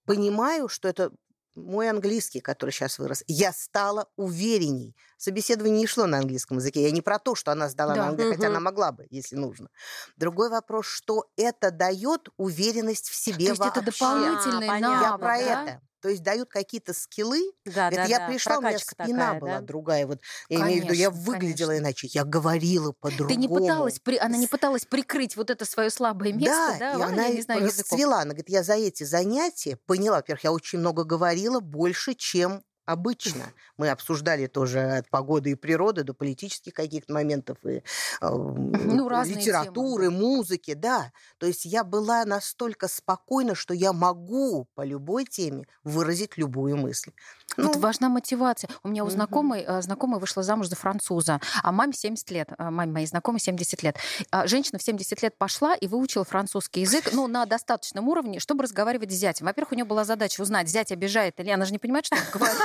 понимаю, 0.06 0.68
что 0.68 0.88
это 0.88 1.12
мой 1.56 1.90
английский, 1.90 2.40
который 2.40 2.72
сейчас 2.72 3.00
вырос, 3.00 3.24
я 3.28 3.52
стала 3.54 4.08
уверенней. 4.16 4.96
Собеседование 5.18 5.78
не 5.80 5.88
шло 5.88 6.06
на 6.08 6.18
английском 6.20 6.58
языке. 6.58 6.84
Я 6.84 6.92
не 6.92 7.02
про 7.02 7.20
то, 7.20 7.36
что 7.36 7.52
она 7.52 7.70
сдала 7.70 7.94
Да. 7.96 8.04
на 8.04 8.08
английском, 8.10 8.36
хотя 8.38 8.48
она 8.48 8.60
могла 8.60 8.92
бы, 8.92 9.06
если 9.10 9.36
нужно. 9.36 9.70
Другой 10.18 10.50
вопрос, 10.50 10.86
что 10.88 11.26
это 11.38 11.72
дает 11.72 12.30
уверенность 12.38 13.10
в 13.10 13.16
себе 13.16 13.46
То 13.48 13.52
есть 13.52 13.62
это 13.66 13.82
вообще. 13.82 13.92
дополнительный 14.00 14.68
А, 14.68 14.72
понятно. 14.72 15.02
Я 15.02 15.12
навык, 15.12 15.20
про 15.20 15.38
да? 15.38 15.64
это. 15.64 15.82
То 16.02 16.10
есть 16.10 16.24
дают 16.24 16.50
какие-то 16.50 16.94
скиллы. 16.94 17.40
Да, 17.66 17.88
это 17.88 17.98
да, 17.98 18.06
я 18.06 18.20
да. 18.20 18.28
пришла, 18.28 18.58
у 18.58 18.62
меня 18.62 18.72
Прокачка 18.72 19.04
спина 19.04 19.26
такая, 19.26 19.40
была 19.40 19.60
да? 19.60 19.62
другая. 19.62 20.08
Вот, 20.08 20.20
я 20.50 20.62
имею 20.62 20.82
в 20.82 20.86
виду, 20.86 20.94
я 20.94 21.10
Конечно, 21.10 21.32
выглядела 21.32 21.68
конечно. 21.70 21.84
иначе, 21.84 22.08
я 22.08 22.24
говорила 22.24 22.92
по-другому. 23.00 23.30
Ты 23.30 23.36
не 23.36 23.48
пыталась, 23.48 24.00
при... 24.00 24.18
она 24.18 24.38
не 24.38 24.48
пыталась 24.48 24.86
прикрыть 24.86 25.36
вот 25.36 25.50
это 25.50 25.66
свое 25.66 25.90
слабое 25.90 26.34
место, 26.34 26.76
да? 26.80 26.94
и 26.94 26.96
Ладно, 26.98 27.14
она 27.14 27.26
я 27.28 27.36
не 27.36 27.42
знаю 27.42 27.64
языков. 27.64 27.92
расцвела. 27.92 28.16
Она 28.22 28.32
говорит, 28.32 28.50
я 28.50 28.64
за 28.64 28.74
эти 28.74 29.04
занятия 29.04 29.78
поняла, 29.86 30.18
во-первых, 30.18 30.44
я 30.44 30.52
очень 30.52 30.80
много 30.80 31.04
говорила, 31.04 31.60
больше, 31.60 32.14
чем 32.16 32.64
обычно. 32.92 33.54
Мы 33.78 33.90
обсуждали 33.90 34.48
тоже 34.48 34.80
от 34.98 35.10
погоды 35.10 35.52
и 35.52 35.56
природы 35.56 36.04
до 36.04 36.14
политических 36.14 36.74
каких-то 36.74 37.14
моментов 37.14 37.58
и 37.66 37.78
э, 37.78 37.82
Ну, 38.22 39.10
литературы, 39.10 40.10
музыки, 40.10 40.74
да. 40.74 41.12
То 41.38 41.48
есть 41.48 41.66
я 41.66 41.84
была 41.84 42.26
настолько 42.26 42.88
спокойна, 42.88 43.56
что 43.56 43.74
я 43.74 43.94
могу 43.94 44.68
по 44.76 44.84
любой 44.84 45.26
теме 45.26 45.66
выразить 45.84 46.38
любую 46.38 46.78
мысль. 46.78 47.12
Вот 47.58 47.76
Ну, 47.76 47.82
важна 47.82 48.10
мотивация. 48.10 48.70
У 48.84 48.90
меня 48.90 49.04
у 49.04 49.10
знакомой, 49.10 49.64
э, 49.68 49.82
знакомая 49.82 50.20
вышла 50.20 50.44
замуж 50.44 50.68
за 50.68 50.76
француза, 50.76 51.40
а 51.64 51.72
маме 51.72 51.94
70 51.94 52.32
лет, 52.32 52.50
а 52.58 52.72
маме 52.72 52.92
моей 52.92 53.08
знакомой 53.08 53.40
70 53.40 53.84
лет. 53.84 53.98
А 54.32 54.48
Женщина 54.48 54.80
в 54.80 54.84
70 54.84 55.22
лет 55.22 55.38
пошла 55.38 55.76
и 55.76 55.88
выучила 55.88 56.24
французский 56.24 56.82
язык, 56.82 57.10
ну, 57.14 57.28
на 57.28 57.46
достаточном 57.46 58.08
уровне, 58.10 58.40
чтобы 58.40 58.64
разговаривать 58.64 59.12
с 59.12 59.16
зятем. 59.16 59.46
Во-первых, 59.46 59.72
у 59.74 59.76
нее 59.76 59.86
была 59.86 60.04
задача 60.04 60.42
узнать, 60.42 60.68
зять 60.68 60.92
обижает 60.92 61.40
или... 61.40 61.50
Она 61.50 61.66
же 61.66 61.72
не 61.72 61.80
понимает, 61.80 62.06
что 62.06 62.16
он 62.16 62.22
говорит. 62.34 62.58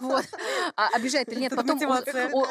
А 0.74 0.88
обижает 0.94 1.32
или 1.32 1.40
нет. 1.40 1.54
Потом 1.54 1.80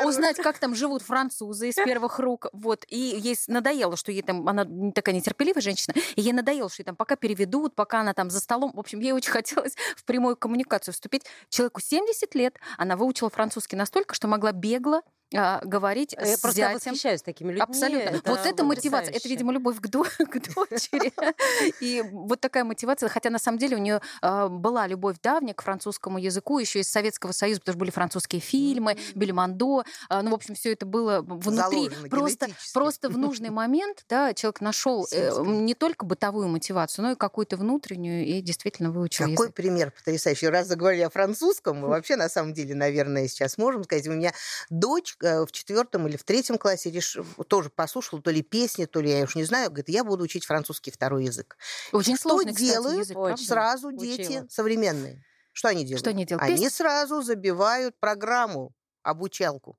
узнать, 0.05 0.37
как 0.37 0.57
там 0.57 0.73
живут 0.73 1.01
французы 1.01 1.69
из 1.69 1.75
первых 1.75 2.19
рук. 2.19 2.47
Вот. 2.53 2.85
И 2.87 2.97
ей 2.97 3.37
надоело, 3.47 3.97
что 3.97 4.11
ей 4.11 4.21
там... 4.21 4.47
Она 4.47 4.65
такая 4.91 5.13
нетерпеливая 5.13 5.61
женщина. 5.61 5.93
И 6.15 6.21
ей 6.21 6.33
надоело, 6.33 6.69
что 6.69 6.81
ей 6.81 6.85
там 6.85 6.95
пока 6.95 7.15
переведут, 7.15 7.75
пока 7.75 8.01
она 8.01 8.13
там 8.13 8.29
за 8.29 8.39
столом. 8.39 8.71
В 8.73 8.79
общем, 8.79 8.99
ей 8.99 9.11
очень 9.11 9.31
хотелось 9.31 9.75
в 9.95 10.03
прямую 10.05 10.35
коммуникацию 10.37 10.93
вступить. 10.93 11.23
Человеку 11.75 11.79
70 11.81 12.35
лет, 12.35 12.59
она 12.77 12.95
выучила 12.95 13.29
французский 13.29 13.75
настолько, 13.75 14.15
что 14.15 14.27
могла 14.27 14.51
бегло 14.51 15.01
а, 15.33 15.59
говорить 15.63 16.13
Я 16.13 16.25
с 16.37 16.39
просто 16.39 16.57
зятем. 16.57 16.75
восхищаюсь 16.91 17.21
такими 17.21 17.49
людьми. 17.49 17.61
Абсолютно. 17.63 18.21
вот 18.25 18.45
это 18.45 18.63
мотивация. 18.63 19.13
Это, 19.13 19.27
видимо, 19.27 19.51
любовь 19.51 19.79
к, 19.79 19.87
до- 19.87 20.03
к 20.19 20.53
дочери. 20.55 21.11
И 21.81 22.03
вот 22.11 22.39
такая 22.39 22.63
мотивация. 22.63 23.09
Хотя 23.09 23.29
на 23.29 23.39
самом 23.39 23.57
деле 23.57 23.75
у 23.77 23.79
нее 23.79 24.01
была 24.21 24.87
любовь 24.87 25.17
давняя 25.21 25.53
к 25.53 25.61
французскому 25.63 26.17
языку, 26.17 26.59
еще 26.59 26.79
из 26.81 26.89
Советского 26.89 27.31
Союза, 27.31 27.59
потому 27.61 27.73
что 27.73 27.79
были 27.79 27.91
французские 27.91 28.41
фильмы. 28.41 28.97
Бельмондо. 29.15 29.83
А, 30.09 30.21
Ну, 30.21 30.31
в 30.31 30.33
общем, 30.35 30.55
все 30.55 30.73
это 30.73 30.85
было 30.85 31.21
внутри. 31.21 31.55
заложено 31.89 32.09
Просто, 32.09 32.47
просто 32.73 33.09
в 33.09 33.17
нужный 33.17 33.49
момент, 33.49 34.03
да, 34.09 34.33
человек 34.33 34.61
нашел 34.61 35.07
э, 35.11 35.31
не 35.45 35.73
только 35.73 36.05
бытовую 36.05 36.47
мотивацию, 36.47 37.03
но 37.05 37.11
и 37.11 37.15
какую-то 37.15 37.57
внутреннюю 37.57 38.25
и 38.25 38.41
действительно 38.41 38.91
выучил 38.91 39.25
Какой 39.25 39.47
язык. 39.47 39.55
пример 39.55 39.91
потрясающий. 39.91 40.47
Раз 40.49 40.67
заговорили 40.67 41.01
о 41.01 41.09
французском, 41.09 41.79
мы 41.79 41.87
вообще, 41.87 42.15
на 42.15 42.29
самом 42.29 42.53
деле, 42.53 42.75
наверное, 42.75 43.27
сейчас 43.27 43.57
можем 43.57 43.83
сказать. 43.83 44.07
У 44.07 44.11
меня 44.11 44.31
дочь 44.69 45.13
э, 45.13 45.14
в 45.19 45.47
четвертом 45.51 46.07
или 46.07 46.17
в 46.17 46.23
третьем 46.23 46.57
классе 46.57 46.91
реш... 46.91 47.17
тоже 47.47 47.69
послушала 47.69 48.21
то 48.21 48.31
ли 48.31 48.41
песни, 48.41 48.85
то 48.85 49.01
ли 49.01 49.11
я 49.11 49.23
уж 49.23 49.35
не 49.35 49.43
знаю, 49.43 49.69
говорит, 49.69 49.89
я 49.89 50.03
буду 50.03 50.23
учить 50.23 50.45
французский 50.45 50.91
второй 50.91 51.25
язык. 51.25 51.57
Очень 51.91 52.17
Что 52.17 52.29
сложный, 52.29 52.53
кстати, 52.53 52.69
делают? 52.69 52.99
язык, 52.99 53.17
Очень. 53.17 53.25
правда? 53.25 53.43
Сразу 53.43 53.87
Учила. 53.89 54.01
дети 54.03 54.43
современные. 54.49 55.23
Что 55.51 55.69
они 55.69 55.85
делают? 55.85 56.01
Что 56.01 56.09
они 56.09 56.25
делают? 56.25 56.49
Они 56.49 56.69
сразу 56.69 57.21
забивают 57.21 57.97
программу, 57.99 58.73
обучалку 59.03 59.77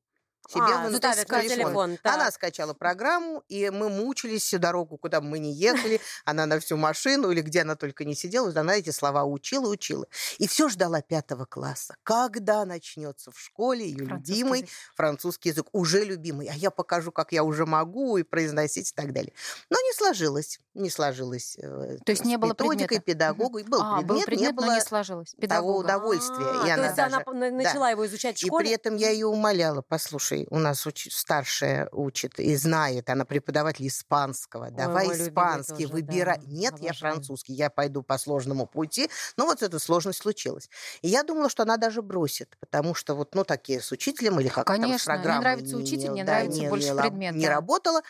себе 0.49 0.63
а, 0.63 0.87
в 0.87 0.91
ну, 0.91 0.97
ставят 0.97 1.27
телефон. 1.27 1.49
телефон 1.49 1.99
Она 2.03 2.31
скачала 2.31 2.75
программу, 2.75 3.43
и 3.49 3.71
мы 3.71 3.89
мучились 3.89 4.43
всю 4.43 4.59
дорогу, 4.59 4.99
куда 4.99 5.21
бы 5.21 5.29
мы 5.29 5.39
ни 5.39 5.49
ехали. 5.49 6.01
Она 6.25 6.47
на 6.47 6.61
всю 6.61 6.77
машину 6.77 7.31
или 7.31 7.41
где 7.41 7.63
она 7.63 7.77
только 7.77 8.05
не 8.05 8.15
сидела, 8.15 8.53
она 8.55 8.77
эти 8.77 8.91
слова 8.91 9.25
учила, 9.25 9.69
учила. 9.69 10.07
И 10.39 10.47
все 10.47 10.69
ждала 10.69 11.03
пятого 11.03 11.45
класса. 11.45 11.97
Когда 12.03 12.65
начнется 12.65 13.31
в 13.31 13.39
школе 13.39 13.89
ее 13.89 14.05
любимый 14.05 14.61
язык. 14.61 14.75
французский 14.95 15.51
язык, 15.51 15.67
уже 15.73 16.05
любимый. 16.05 16.49
А 16.49 16.55
я 16.55 16.71
покажу, 16.71 17.13
как 17.13 17.33
я 17.33 17.45
уже 17.45 17.67
могу 17.67 18.17
и 18.17 18.23
произносить 18.23 18.91
и 18.91 18.95
так 18.95 19.13
далее. 19.13 19.33
Но 19.71 19.77
не 19.81 19.93
сложилось. 19.93 20.61
Не 20.75 20.91
сложилось. 20.91 21.57
Э, 21.59 21.97
То 22.05 22.13
есть 22.13 22.25
не 22.25 22.37
было 22.37 22.51
методикой, 22.51 23.01
педагогой. 23.01 23.65
Был 23.65 23.81
а, 23.81 23.97
предмет, 23.97 24.07
был 24.07 24.23
предмет, 24.25 24.51
не 24.51 24.53
было 24.53 24.75
не 24.75 24.81
сложилось. 24.81 25.35
Педагога. 25.39 25.57
того 25.57 25.79
удовольствия. 25.79 26.63
А, 26.63 26.67
и 26.67 26.71
она 26.71 26.77
то 26.77 26.85
есть 26.85 26.97
даже... 26.97 27.23
она 27.25 27.51
начала 27.51 27.87
да. 27.87 27.91
его 27.91 28.07
изучать 28.07 28.37
в 28.37 28.47
школе? 28.47 28.65
И 28.65 28.69
при 28.69 28.75
этом 28.75 28.97
я 28.97 29.11
ее 29.11 29.27
умоляла, 29.27 29.83
послушай, 29.83 30.36
слушай, 30.37 30.47
у 30.51 30.59
нас 30.59 30.87
уч... 30.87 31.09
старшая 31.11 31.89
учит 31.93 32.39
и 32.39 32.55
знает, 32.57 33.09
она 33.11 33.25
преподаватель 33.25 33.87
испанского. 33.87 34.71
Давай 34.71 35.09
Ой, 35.09 35.17
испанский, 35.17 35.85
тоже, 35.85 35.93
выбирай. 35.93 36.39
Да. 36.39 36.45
Нет, 36.47 36.75
Обожаю. 36.75 36.87
я 36.87 36.93
французский, 36.95 37.53
я 37.55 37.71
пойду 37.71 38.03
по 38.03 38.19
сложному 38.19 38.67
пути. 38.67 39.11
Но 39.37 39.47
вот 39.47 39.63
эта 39.63 39.79
сложность 39.79 40.21
случилась. 40.21 40.69
И 41.03 41.09
я 41.09 41.23
думала, 41.23 41.49
что 41.49 41.63
она 41.63 41.77
даже 41.77 42.03
бросит, 42.03 42.57
потому 42.61 42.95
что 42.95 43.15
вот, 43.15 43.35
ну, 43.35 43.45
такие 43.45 43.81
с 43.81 43.93
учителем 43.93 44.41
или 44.41 44.49
как 44.49 44.67
Конечно, 44.67 44.91
там 44.91 44.99
с 44.99 45.05
программой. 45.05 45.39
мне 45.39 45.41
нравится 45.41 45.77
учитель, 45.77 46.11
мне 46.11 46.25
да, 46.25 46.33
нравится 46.33 46.61
не, 46.61 46.69
больше 46.69 46.91
не, 46.91 47.01
предмет. 47.01 47.35
Не 47.35 47.47
да. 47.47 47.55
работала. 47.55 48.03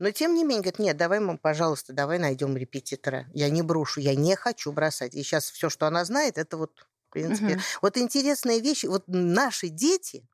Но 0.00 0.10
тем 0.10 0.34
не 0.34 0.42
менее, 0.42 0.62
говорит, 0.62 0.78
нет, 0.80 0.96
давай 0.96 1.20
мы, 1.20 1.38
пожалуйста, 1.38 1.92
давай 1.92 2.18
найдем 2.18 2.56
репетитора. 2.56 3.26
Я 3.32 3.48
не 3.48 3.62
брошу, 3.62 4.00
я 4.00 4.14
не 4.16 4.34
хочу 4.34 4.72
бросать. 4.72 5.14
И 5.14 5.22
сейчас 5.22 5.50
все, 5.50 5.70
что 5.70 5.86
она 5.86 6.04
знает, 6.04 6.36
это 6.36 6.56
вот, 6.56 6.86
в 7.08 7.12
принципе, 7.12 7.54
угу. 7.54 7.62
вот 7.82 7.96
интересные 7.96 8.60
вещи. 8.60 8.86
Вот 8.86 9.04
наши 9.06 9.68
дети, 9.68 10.26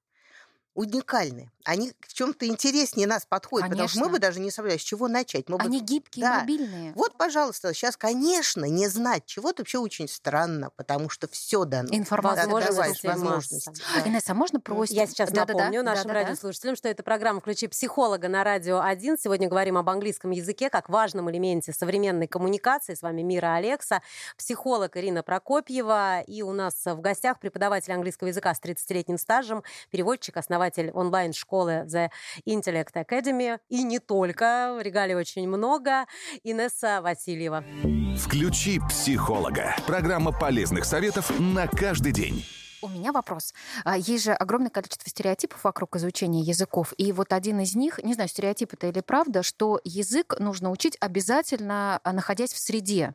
уникальны. 0.74 1.50
Они 1.64 1.92
в 2.00 2.12
чем-то 2.14 2.46
интереснее 2.46 3.06
нас 3.06 3.26
подходят, 3.26 3.68
конечно. 3.68 3.84
потому 3.84 3.88
что 3.88 4.00
мы 4.00 4.08
бы 4.08 4.18
даже 4.18 4.40
не 4.40 4.50
соображали, 4.50 4.80
с 4.80 4.82
чего 4.82 5.08
начать. 5.08 5.48
Мы 5.48 5.58
Они 5.58 5.80
бы... 5.80 5.84
гибкие, 5.84 6.24
да. 6.24 6.40
мобильные. 6.40 6.92
Вот, 6.94 7.16
пожалуйста, 7.18 7.74
сейчас, 7.74 7.96
конечно, 7.96 8.64
не 8.64 8.88
знать 8.88 9.26
чего-то 9.26 9.62
вообще 9.62 9.78
очень 9.78 10.08
странно, 10.08 10.70
потому 10.76 11.10
что 11.10 11.28
все 11.28 11.64
дано. 11.64 11.88
Информация, 11.92 12.48
возможности. 12.48 13.06
возможности. 13.06 13.82
Да. 13.94 14.08
Инесса, 14.08 14.32
а 14.32 14.34
можно 14.34 14.58
просить? 14.58 14.96
Я 14.96 15.06
сейчас 15.06 15.30
да, 15.30 15.44
напомню 15.44 15.82
да, 15.82 15.90
нашим 15.90 16.08
да, 16.08 16.14
радиослушателям, 16.14 16.76
что 16.76 16.88
это 16.88 17.02
программа 17.02 17.40
«Включи 17.40 17.68
психолога» 17.68 18.28
на 18.28 18.42
Радио 18.42 18.80
1. 18.80 19.18
Сегодня 19.18 19.48
говорим 19.48 19.76
об 19.76 19.88
английском 19.90 20.30
языке 20.30 20.70
как 20.70 20.88
важном 20.88 21.30
элементе 21.30 21.72
современной 21.72 22.26
коммуникации. 22.26 22.94
С 22.94 23.02
вами 23.02 23.20
Мира 23.20 23.54
Алекса, 23.54 24.02
психолог 24.38 24.96
Ирина 24.96 25.22
Прокопьева. 25.22 26.22
И 26.22 26.40
у 26.42 26.52
нас 26.52 26.74
в 26.86 27.00
гостях 27.00 27.38
преподаватель 27.38 27.92
английского 27.92 28.28
языка 28.28 28.54
с 28.54 28.60
30-летним 28.60 29.18
стажем, 29.18 29.62
переводчик, 29.90 30.38
основатель 30.38 30.59
онлайн-школы 30.92 31.86
The 31.86 32.10
Intellect 32.46 32.94
Academy. 32.94 33.58
И 33.68 33.82
не 33.82 33.98
только, 33.98 34.78
регалий 34.80 35.14
очень 35.14 35.48
много. 35.48 36.06
Инесса 36.42 37.00
Васильева. 37.02 37.64
Включи 38.18 38.80
психолога. 38.88 39.74
Программа 39.86 40.32
полезных 40.32 40.84
советов 40.84 41.32
на 41.38 41.66
каждый 41.66 42.12
день. 42.12 42.44
У 42.82 42.88
меня 42.88 43.12
вопрос. 43.12 43.52
А, 43.84 43.98
есть 43.98 44.24
же 44.24 44.32
огромное 44.32 44.70
количество 44.70 45.08
стереотипов 45.08 45.64
вокруг 45.64 45.96
изучения 45.96 46.40
языков. 46.40 46.94
И 46.96 47.12
вот 47.12 47.32
один 47.34 47.60
из 47.60 47.74
них, 47.74 47.98
не 48.02 48.14
знаю, 48.14 48.28
стереотип 48.28 48.72
это 48.72 48.86
или 48.88 49.00
правда, 49.00 49.42
что 49.42 49.80
язык 49.84 50.36
нужно 50.38 50.70
учить 50.70 50.96
обязательно, 51.00 52.00
а, 52.02 52.12
находясь 52.12 52.54
в 52.54 52.58
среде. 52.58 53.14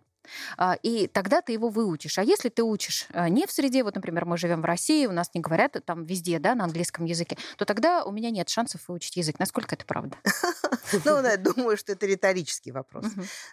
А, 0.58 0.78
и 0.82 1.08
тогда 1.08 1.42
ты 1.42 1.54
его 1.54 1.70
выучишь. 1.70 2.18
А 2.18 2.24
если 2.24 2.50
ты 2.50 2.64
учишь 2.64 3.08
а, 3.12 3.30
не 3.30 3.46
в 3.46 3.52
среде, 3.52 3.84
вот, 3.84 3.96
например, 3.96 4.26
мы 4.26 4.38
живем 4.38 4.62
в 4.62 4.66
России, 4.66 5.06
у 5.06 5.12
нас 5.12 5.30
не 5.34 5.42
говорят 5.42 5.76
там 5.86 6.06
везде, 6.06 6.40
да, 6.40 6.56
на 6.56 6.66
английском 6.66 7.06
языке, 7.06 7.38
то 7.58 7.66
тогда 7.66 8.04
у 8.04 8.12
меня 8.12 8.30
нет 8.30 8.50
шансов 8.50 8.88
выучить 8.88 9.18
язык. 9.18 9.40
Насколько 9.40 9.76
это 9.76 9.86
правда? 9.86 10.18
Ну, 11.04 11.22
я 11.22 11.38
думаю, 11.38 11.78
что 11.78 11.92
это 11.92 12.06
риторический 12.06 12.72
вопрос. 12.72 13.06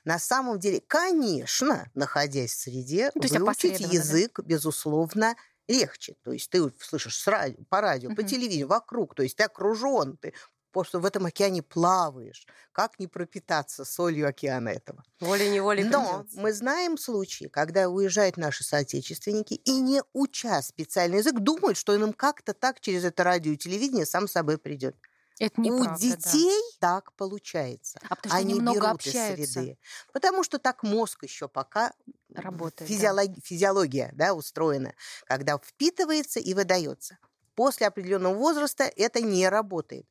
На 0.05 0.19
самом 0.19 0.59
деле, 0.59 0.81
конечно, 0.87 1.91
находясь 1.95 2.53
в 2.53 2.61
среде, 2.61 3.11
выучить 3.15 3.81
язык, 3.81 4.41
безусловно, 4.45 5.35
легче. 5.69 6.17
То 6.23 6.33
есть 6.33 6.51
ты 6.51 6.63
слышишь 6.81 7.25
по 7.69 7.81
радио, 7.81 8.15
по 8.15 8.23
телевидению, 8.23 8.69
вокруг, 8.69 9.15
то 9.15 9.23
есть 9.23 9.37
ты 9.37 9.45
окружен, 9.45 10.17
ты 10.17 10.35
что 10.83 10.99
в 11.01 11.05
этом 11.05 11.27
океане 11.27 11.63
плаваешь. 11.63 12.47
Как 12.73 12.99
не 12.99 13.07
пропитаться 13.07 13.85
солью 13.85 14.29
океана 14.29 14.71
этого? 14.71 15.05
Волей-неволей 15.21 15.85
Но 15.85 16.21
придется. 16.21 16.41
мы 16.41 16.53
знаем 16.53 16.97
случаи, 16.97 17.47
когда 17.47 17.89
уезжают 17.89 18.37
наши 18.37 18.65
соотечественники 18.65 19.55
и, 19.55 19.81
не 19.81 20.03
уча 20.13 20.63
специальный 20.63 21.19
язык, 21.19 21.39
думают, 21.39 21.77
что 21.77 21.95
им 21.95 22.13
как-то 22.13 22.55
так 22.55 22.81
через 22.81 23.05
это 23.05 23.23
радио 23.25 23.53
и 23.53 23.57
телевидение 23.57 24.07
сам 24.07 24.27
собой 24.27 24.59
придет. 24.59 24.97
Это 25.39 25.61
не 25.61 25.71
У 25.71 25.97
детей 25.97 26.61
да. 26.81 26.95
так 26.95 27.13
получается. 27.15 27.99
А 28.09 28.17
потому 28.17 28.31
что 28.31 28.39
они, 28.39 28.55
много 28.55 28.91
общаются. 28.91 29.43
из 29.43 29.53
среды. 29.53 29.79
Потому 30.13 30.45
что 30.45 30.59
так 30.59 30.83
мозг 30.83 31.25
еще 31.25 31.49
пока 31.49 31.93
работает. 32.35 32.89
Физиология, 32.89 33.35
да. 33.35 33.41
физиология 33.43 34.11
да, 34.15 34.35
устроена, 34.35 34.95
когда 35.27 35.59
впитывается 35.59 36.39
и 36.39 36.55
выдается. 36.55 37.19
После 37.55 37.87
определенного 37.87 38.35
возраста 38.35 38.85
это 38.85 39.21
не 39.21 39.49
работает. 39.49 40.07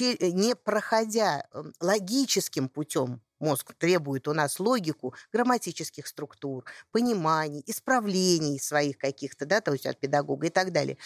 Э, 0.00 0.30
не 0.30 0.54
проходя 0.56 1.46
эм, 1.52 1.72
логическим 1.80 2.68
путем 2.68 3.22
Мозг 3.40 3.74
требует 3.74 4.28
у 4.28 4.32
нас 4.32 4.60
логику 4.60 5.14
грамматических 5.32 6.06
структур, 6.06 6.64
пониманий, 6.92 7.62
исправлений 7.66 8.58
своих 8.58 8.98
каких-то, 8.98 9.46
да, 9.46 9.60
то 9.60 9.72
есть 9.72 9.86
от 9.86 9.98
педагога 9.98 10.46
и 10.46 10.50
так 10.50 10.72
далее. 10.72 10.98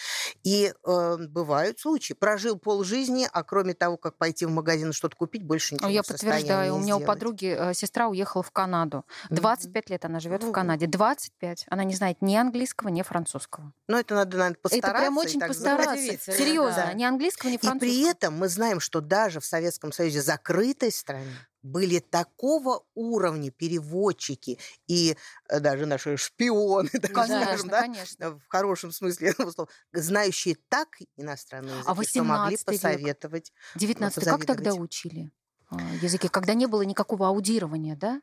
И 0.43 0.71
э, 0.71 1.17
бывают 1.27 1.79
случаи. 1.79 2.13
Прожил 2.13 2.57
полжизни, 2.57 3.27
а 3.31 3.43
кроме 3.43 3.73
того, 3.73 3.97
как 3.97 4.17
пойти 4.17 4.45
в 4.45 4.51
магазин 4.51 4.93
что-то 4.93 5.15
купить, 5.15 5.43
больше 5.43 5.75
ничего 5.75 5.89
Я 5.89 6.03
подтверждаю. 6.03 6.75
У 6.75 6.77
меня 6.77 6.85
сделать. 6.85 7.03
у 7.03 7.07
подруги 7.07 7.55
э, 7.57 7.73
сестра 7.73 8.07
уехала 8.07 8.43
в 8.43 8.51
Канаду. 8.51 9.05
25 9.29 9.83
mm-hmm. 9.83 9.91
лет 9.91 10.05
она 10.05 10.19
живет 10.19 10.43
mm-hmm. 10.43 10.49
в 10.49 10.51
Канаде. 10.51 10.87
25. 10.87 11.65
Она 11.69 11.83
не 11.83 11.95
знает 11.95 12.21
ни 12.21 12.35
английского, 12.35 12.89
ни 12.89 13.01
французского. 13.01 13.73
Но 13.87 13.99
это 13.99 14.15
надо, 14.15 14.37
наверное, 14.37 14.59
постараться. 14.61 14.89
Это 14.89 14.99
прям 14.99 15.17
очень 15.17 15.39
постараться. 15.39 16.31
Серьезно. 16.31 16.85
Да. 16.87 16.93
Ни 16.93 17.03
английского, 17.03 17.49
ни 17.49 17.57
французского. 17.57 17.89
И 17.89 18.03
при 18.03 18.09
этом 18.09 18.37
мы 18.37 18.47
знаем, 18.47 18.79
что 18.79 19.01
даже 19.01 19.39
в 19.39 19.45
Советском 19.45 19.91
Союзе 19.91 20.21
закрытой 20.21 20.91
стране 20.91 21.35
были 21.61 21.99
такого 21.99 22.83
уровня 22.95 23.51
переводчики 23.51 24.59
и 24.87 25.15
э, 25.49 25.59
даже 25.59 25.85
наши 25.85 26.17
шпионы, 26.17 26.89
так 27.01 27.11
конечно, 27.11 27.43
скажем, 27.43 27.67
да, 27.69 27.81
конечно. 27.81 28.39
в 28.39 28.47
хорошем 28.47 28.91
смысле 28.91 29.33
слова, 29.33 29.69
знающие 29.93 30.55
так 30.69 30.97
иностранные 31.17 31.77
языки, 31.77 31.91
а 31.91 32.03
что 32.03 32.23
могли 32.23 32.57
посоветовать. 32.57 33.53
19 33.75 34.23
как 34.23 34.45
тогда 34.45 34.73
учили 34.73 35.31
а, 35.69 35.79
языки? 36.01 36.27
Когда 36.27 36.53
не 36.53 36.67
было 36.67 36.81
никакого 36.81 37.27
аудирования, 37.27 37.95
да? 37.95 38.21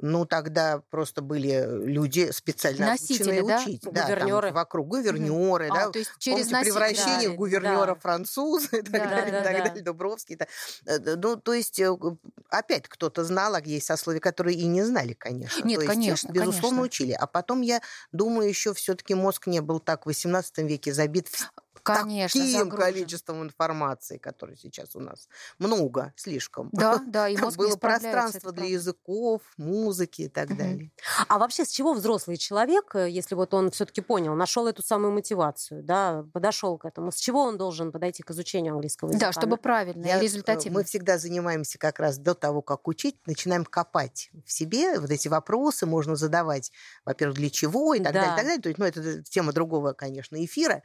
Ну, 0.00 0.26
тогда 0.26 0.82
просто 0.90 1.22
были 1.22 1.66
люди 1.86 2.30
специально 2.30 2.86
Носители, 2.86 3.40
да? 3.40 3.62
учить. 3.62 3.82
Да, 3.82 4.02
гувернеры. 4.02 4.48
Там 4.48 4.54
вокруг 4.54 4.88
гувернеры, 4.88 5.68
угу. 5.68 5.74
да. 5.74 5.84
А, 5.86 5.90
то 5.90 5.98
есть 5.98 6.10
через 6.18 6.48
Помните, 6.48 6.70
превращение 6.70 7.28
да, 7.28 7.34
в 7.34 7.36
гувернера 7.36 7.86
да. 7.86 7.94
француза 7.94 8.76
и 8.76 8.82
так 8.82 8.92
да, 8.92 9.06
далее, 9.06 9.32
да, 9.32 9.40
и 9.40 9.44
так 9.44 9.52
да. 9.56 9.64
далее, 9.64 9.82
Дубровский. 9.82 10.36
-то. 10.36 11.16
Ну, 11.16 11.36
то 11.36 11.54
есть, 11.54 11.80
э, 11.80 11.96
опять 12.50 12.88
кто-то 12.88 13.24
знал, 13.24 13.54
а 13.54 13.60
есть 13.60 13.86
сословия, 13.86 14.20
которые 14.20 14.56
и 14.56 14.66
не 14.66 14.82
знали, 14.82 15.14
конечно. 15.14 15.66
Нет, 15.66 15.80
то 15.80 15.86
конечно, 15.86 16.26
есть, 16.26 16.30
безусловно, 16.30 16.80
конечно. 16.80 16.82
учили. 16.82 17.12
А 17.12 17.26
потом, 17.26 17.62
я 17.62 17.80
думаю, 18.12 18.48
еще 18.48 18.74
все-таки 18.74 19.14
мозг 19.14 19.46
не 19.46 19.60
был 19.60 19.80
так 19.80 20.04
в 20.04 20.10
XVIII 20.10 20.66
веке 20.66 20.92
забит 20.92 21.28
Конечно, 21.94 22.40
таким 22.40 22.58
загружен. 22.58 22.86
количеством 22.86 23.42
информации, 23.42 24.18
которой 24.18 24.56
сейчас 24.56 24.96
у 24.96 25.00
нас 25.00 25.28
много, 25.58 26.12
слишком. 26.16 26.68
Да, 26.72 27.02
да, 27.06 27.28
и 27.28 27.36
мозг 27.36 27.56
Было 27.58 27.76
пространство 27.76 28.52
для 28.52 28.66
языков, 28.66 29.42
музыки 29.56 30.22
и 30.22 30.28
так 30.28 30.50
угу. 30.50 30.58
далее. 30.58 30.90
А 31.28 31.38
вообще 31.38 31.64
с 31.64 31.70
чего 31.70 31.94
взрослый 31.94 32.36
человек, 32.36 32.94
э, 32.94 33.08
если 33.10 33.34
вот 33.34 33.54
он 33.54 33.70
все-таки 33.70 34.00
понял, 34.00 34.34
нашел 34.34 34.66
эту 34.66 34.82
самую 34.82 35.12
мотивацию, 35.12 35.82
да, 35.82 36.24
подошел 36.32 36.78
к 36.78 36.84
этому, 36.84 37.12
с 37.12 37.16
чего 37.16 37.42
он 37.42 37.58
должен 37.58 37.92
подойти 37.92 38.22
к 38.22 38.30
изучению 38.30 38.74
английского 38.74 39.08
языка? 39.08 39.26
Да, 39.26 39.32
чтобы 39.32 39.56
правильно 39.56 40.06
Я, 40.06 40.18
и 40.18 40.22
результативно. 40.22 40.78
Мы 40.78 40.84
всегда 40.84 41.18
занимаемся 41.18 41.78
как 41.78 41.98
раз 41.98 42.18
до 42.18 42.34
того, 42.34 42.62
как 42.62 42.88
учить, 42.88 43.16
начинаем 43.26 43.64
копать 43.64 44.30
в 44.44 44.52
себе 44.52 44.98
вот 44.98 45.10
эти 45.10 45.28
вопросы, 45.28 45.86
можно 45.86 46.16
задавать, 46.16 46.72
во-первых, 47.04 47.36
для 47.36 47.50
чего 47.50 47.94
и 47.94 48.00
так 48.00 48.12
да. 48.12 48.20
далее, 48.20 48.32
и 48.32 48.36
так 48.36 48.44
далее. 48.44 48.62
То 48.62 48.68
есть, 48.68 48.78
ну, 48.78 48.84
это 48.84 49.22
тема 49.22 49.52
другого, 49.52 49.92
конечно, 49.92 50.42
эфира 50.44 50.82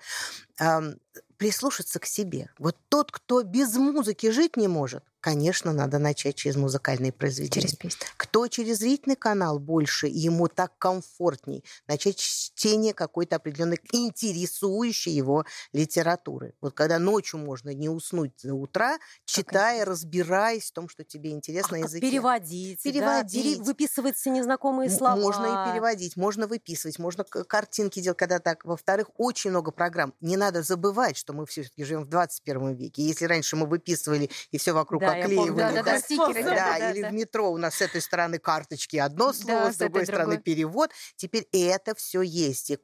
прислушаться 1.37 1.99
к 1.99 2.05
себе. 2.05 2.49
Вот 2.59 2.77
тот, 2.89 3.11
кто 3.11 3.43
без 3.43 3.75
музыки 3.75 4.29
жить 4.31 4.57
не 4.57 4.67
может, 4.67 5.03
конечно, 5.21 5.71
надо 5.71 5.99
начать 5.99 6.35
через 6.35 6.55
музыкальные 6.55 7.13
произведения. 7.13 7.67
Через 7.67 7.75
песню. 7.75 8.07
Кто 8.17 8.47
через 8.47 8.79
зрительный 8.79 9.15
канал 9.15 9.59
больше, 9.59 10.07
ему 10.07 10.47
так 10.47 10.77
комфортней 10.77 11.63
начать 11.87 12.17
чтение 12.17 12.93
какой-то 12.93 13.37
определенной 13.37 13.79
интересующей 13.91 15.13
его 15.13 15.45
литературы. 15.71 16.55
Вот 16.59 16.73
когда 16.73 16.99
ночью 16.99 17.39
можно 17.39 17.73
не 17.73 17.87
уснуть 17.87 18.33
до 18.43 18.53
утра, 18.53 18.97
читая, 19.25 19.85
разбираясь 19.85 20.69
в 20.69 20.73
том, 20.73 20.89
что 20.89 21.03
тебе 21.03 21.31
интересно 21.31 21.77
а 21.77 21.81
языке. 21.81 22.09
переводить, 22.09 22.81
переводить. 22.83 23.59
Да? 23.59 23.63
выписывать 23.63 24.17
все 24.17 24.31
незнакомые 24.31 24.89
слова. 24.89 25.15
Можно 25.15 25.45
и 25.45 25.71
переводить, 25.71 26.17
можно 26.17 26.47
выписывать, 26.47 26.99
можно 26.99 27.23
картинки 27.23 27.99
делать, 27.99 28.17
когда 28.17 28.39
так. 28.39 28.65
Во-вторых, 28.65 29.09
очень 29.17 29.51
много 29.51 29.71
программ. 29.71 30.13
Не 30.19 30.37
надо 30.37 30.63
забывать, 30.63 31.15
что 31.15 31.33
мы 31.33 31.45
все-таки 31.45 31.83
живем 31.83 32.03
в 32.03 32.09
21 32.09 32.73
веке. 32.73 33.03
Если 33.03 33.25
раньше 33.25 33.55
мы 33.55 33.67
выписывали 33.67 34.29
и 34.51 34.57
все 34.57 34.73
вокруг 34.73 35.01
да, 35.01 35.10
оклеивали, 35.11 35.57
да, 35.57 35.71
да, 35.71 35.83
да, 35.83 35.99
стикеры, 35.99 36.43
да, 36.43 36.49
да, 36.49 36.79
да, 36.79 36.91
или 36.91 37.01
да. 37.01 37.09
в 37.09 37.13
метро 37.13 37.51
у 37.51 37.57
нас 37.57 37.75
с 37.75 37.81
этой 37.81 38.01
стороны 38.01 38.39
карточки 38.39 38.97
одно 38.97 39.33
слово, 39.33 39.65
да, 39.65 39.73
с 39.73 39.77
другой 39.77 40.05
стороны 40.05 40.35
другой. 40.35 40.43
перевод. 40.43 40.91
Теперь 41.15 41.47
это 41.51 41.95
все 41.95 42.21
есть. 42.21 42.69
И 42.71 42.75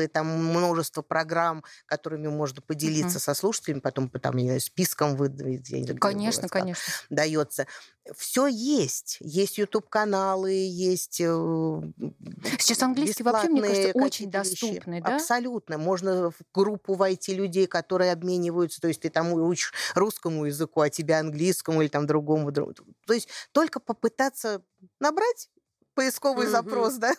и 0.00 0.06
там 0.06 0.26
множество 0.26 1.02
программ, 1.02 1.64
которыми 1.86 2.28
можно 2.28 2.62
поделиться 2.62 3.18
угу. 3.18 3.24
со 3.24 3.34
слушателями, 3.34 3.80
потом 3.80 4.08
там, 4.10 4.36
не 4.36 4.44
знаю, 4.44 4.60
списком 4.60 5.16
выдавить. 5.16 5.98
Конечно, 5.98 6.48
конечно. 6.48 6.92
Дается 7.10 7.66
все 8.16 8.46
есть. 8.46 9.18
Есть 9.20 9.58
YouTube-каналы, 9.58 10.52
есть 10.52 11.20
э, 11.20 11.82
Сейчас 12.58 12.82
английский 12.82 13.22
вообще, 13.22 13.48
мне 13.48 13.62
кажется, 13.62 13.92
очень 13.94 14.30
доступный, 14.30 14.98
вещи. 14.98 15.06
да? 15.06 15.16
Абсолютно. 15.16 15.78
Можно 15.78 16.30
в 16.30 16.36
группу 16.52 16.94
войти 16.94 17.34
людей, 17.34 17.66
которые 17.66 18.12
обмениваются, 18.12 18.80
то 18.80 18.88
есть 18.88 19.00
ты 19.00 19.10
там 19.10 19.32
учишь 19.32 19.72
русскому 19.94 20.46
языку, 20.46 20.80
а 20.80 20.90
тебя 20.90 21.20
английскому 21.20 21.82
или 21.82 21.88
там 21.88 22.06
другому. 22.06 22.52
То 22.52 23.12
есть 23.12 23.28
только 23.52 23.80
попытаться 23.80 24.62
набрать 24.98 25.48
поисковый 25.94 26.46
mm-hmm. 26.46 26.50
запрос, 26.50 26.94
да. 26.94 27.12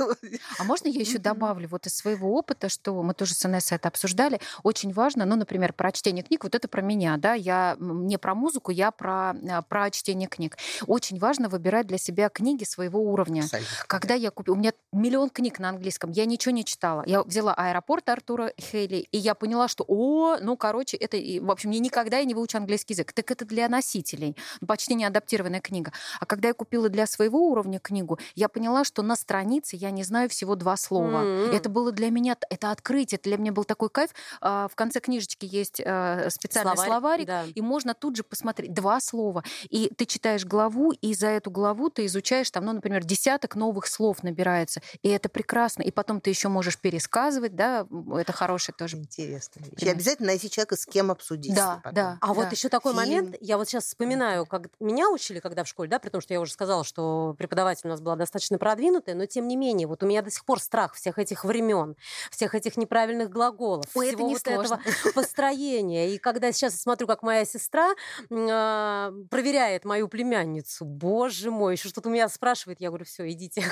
А 0.60 0.64
можно 0.64 0.88
я 0.88 1.00
еще 1.00 1.18
добавлю 1.18 1.68
вот 1.68 1.88
из 1.88 1.96
своего 1.96 2.34
опыта, 2.34 2.70
что 2.70 3.02
мы 3.04 3.14
тоже 3.14 3.34
с 3.34 3.46
Инессой 3.46 3.78
это 3.78 3.88
обсуждали, 3.88 4.40
очень 4.64 4.94
важно, 4.94 5.26
ну, 5.26 5.36
например, 5.36 5.74
про 5.74 5.92
чтение 5.92 6.24
книг, 6.24 6.44
вот 6.44 6.56
это 6.56 6.68
про 6.68 6.82
меня, 6.82 7.18
да, 7.18 7.34
я 7.34 7.76
не 7.80 8.18
про 8.18 8.36
музыку, 8.36 8.72
я 8.72 8.92
про, 8.92 9.32
а, 9.50 9.62
про 9.62 9.92
чтение 9.92 10.28
книг. 10.28 10.58
Очень 10.88 11.20
важно 11.20 11.50
выбирать 11.50 11.88
для 11.88 11.98
себя 11.98 12.30
книги 12.30 12.64
своего 12.64 13.00
уровня. 13.02 13.42
Абсолютно. 13.42 13.76
Когда 13.88 14.14
я 14.14 14.32
купила, 14.32 14.56
у 14.56 14.58
меня 14.58 14.74
миллион 14.92 15.30
книг 15.30 15.60
на 15.60 15.70
английском, 15.70 16.12
я 16.12 16.26
ничего 16.26 16.54
не 16.54 16.66
читала. 16.66 17.04
Я 17.06 17.24
взяла 17.24 17.54
«Аэропорт» 17.54 18.10
Артура 18.10 18.54
Хейли, 18.60 19.08
и 19.12 19.18
я 19.18 19.36
поняла, 19.36 19.68
что, 19.68 19.84
о, 19.88 20.38
ну, 20.42 20.58
короче, 20.58 20.98
это, 20.98 21.18
в 21.18 21.52
общем, 21.52 21.72
я 21.72 21.80
никогда 21.80 22.18
я 22.18 22.26
не 22.26 22.34
выучу 22.34 22.58
английский 22.58 22.94
язык. 22.94 23.14
Так 23.14 23.32
это 23.32 23.46
для 23.46 23.68
носителей, 23.70 24.36
почти 24.66 24.96
не 24.96 25.06
адаптированная 25.06 25.62
книга. 25.62 25.92
А 26.20 26.26
когда 26.26 26.48
я 26.48 26.54
купила 26.54 26.90
для 26.90 27.06
своего 27.06 27.50
уровня 27.50 27.80
книгу, 27.80 28.20
я 28.36 28.50
поняла, 28.50 28.61
поняла, 28.62 28.84
что 28.84 29.02
на 29.02 29.16
странице 29.16 29.76
я 29.76 29.90
не 29.90 30.04
знаю 30.04 30.30
всего 30.30 30.56
два 30.56 30.78
слова. 30.78 31.24
Mm-hmm. 31.24 31.56
Это 31.56 31.68
было 31.68 31.92
для 31.92 32.12
меня, 32.12 32.38
это 32.52 32.70
открытие, 32.70 33.20
для 33.24 33.38
меня 33.38 33.52
был 33.52 33.64
такой 33.64 33.90
кайф. 33.90 34.12
А, 34.40 34.68
в 34.68 34.76
конце 34.76 35.00
книжечки 35.00 35.48
есть 35.50 35.82
э, 35.84 36.30
специальный 36.30 36.76
Словарь, 36.76 36.88
словарик, 36.88 37.26
да. 37.26 37.46
и 37.56 37.60
можно 37.60 37.96
тут 37.96 38.18
же 38.18 38.24
посмотреть 38.24 38.72
два 38.72 39.00
слова. 39.00 39.44
И 39.72 39.92
ты 39.98 40.06
читаешь 40.06 40.46
главу, 40.46 40.92
и 40.92 41.16
за 41.16 41.30
эту 41.30 41.50
главу 41.50 41.90
ты 41.90 42.06
изучаешь, 42.06 42.52
там, 42.52 42.66
ну, 42.66 42.74
например, 42.74 43.04
десяток 43.04 43.56
новых 43.56 43.88
слов 43.88 44.22
набирается. 44.22 44.80
И 45.02 45.10
это 45.10 45.28
прекрасно. 45.28 45.82
И 45.82 45.90
потом 45.90 46.22
ты 46.22 46.30
еще 46.30 46.48
можешь 46.48 46.78
пересказывать, 46.78 47.56
да, 47.56 47.88
это 48.16 48.32
хорошее 48.32 48.76
тоже. 48.78 48.98
Интересно. 48.98 49.64
И 49.76 49.90
обязательно 49.90 50.28
найти 50.28 50.52
человека, 50.52 50.76
с 50.76 50.86
кем 50.86 51.10
обсудить. 51.10 51.56
Да, 51.56 51.78
потом. 51.78 51.94
да. 51.96 52.18
А 52.22 52.28
да. 52.28 52.34
вот 52.34 52.52
еще 52.52 52.70
такой 52.70 52.94
Фильм. 52.94 53.04
момент, 53.04 53.38
я 53.42 53.58
вот 53.58 53.68
сейчас 53.68 53.86
вспоминаю, 53.86 54.46
как 54.46 54.68
меня 54.80 55.10
учили, 55.10 55.40
когда 55.40 55.64
в 55.64 55.68
школе, 55.68 55.90
да, 55.90 55.98
при 55.98 56.10
том, 56.10 56.22
что 56.22 56.36
я 56.36 56.40
уже 56.40 56.52
сказала, 56.52 56.84
что 56.84 57.34
преподаватель 57.40 57.88
у 57.88 57.90
нас 57.90 58.02
была 58.02 58.16
достаточно 58.16 58.51
достаточно 58.52 58.58
продвинутая, 58.58 59.16
но 59.16 59.26
тем 59.26 59.48
не 59.48 59.56
менее, 59.56 59.88
вот 59.88 60.04
у 60.04 60.06
меня 60.06 60.22
до 60.22 60.30
сих 60.30 60.46
пор 60.46 60.60
страх 60.60 60.94
всех 60.94 61.18
этих 61.18 61.46
времен, 61.46 61.96
всех 62.30 62.56
этих 62.56 62.78
неправильных 62.78 63.30
глаголов, 63.30 63.86
Ой, 63.96 64.08
всего 64.08 64.20
это 64.20 64.24
не 64.24 64.34
вот 64.34 64.42
сложно. 64.44 64.82
этого 64.86 65.12
построения. 65.16 66.14
И 66.14 66.18
когда 66.18 66.52
сейчас 66.52 66.80
смотрю, 66.80 67.08
как 67.08 67.24
моя 67.24 67.46
сестра 67.46 67.92
э, 68.30 69.12
проверяет 69.30 69.86
мою 69.86 70.08
племянницу, 70.08 70.86
боже 70.86 71.52
мой, 71.52 71.74
еще 71.74 71.90
что-то 71.90 72.10
у 72.10 72.12
меня 72.12 72.30
спрашивает, 72.30 72.82
я 72.82 72.90
говорю, 72.90 73.06
все, 73.06 73.30
идите. 73.30 73.64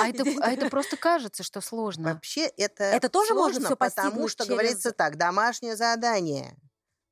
А 0.00 0.08
это, 0.08 0.24
а 0.40 0.52
это 0.52 0.68
просто 0.68 0.96
кажется, 0.96 1.42
что 1.42 1.60
сложно. 1.60 2.14
Вообще 2.14 2.46
это, 2.56 2.84
это 2.84 3.08
тоже 3.08 3.28
сложно, 3.28 3.44
можно 3.44 3.66
все 3.66 3.76
потому 3.76 4.28
что 4.28 4.44
через... 4.44 4.54
говорится 4.56 4.92
так, 4.92 5.16
домашнее 5.16 5.76
задание. 5.76 6.56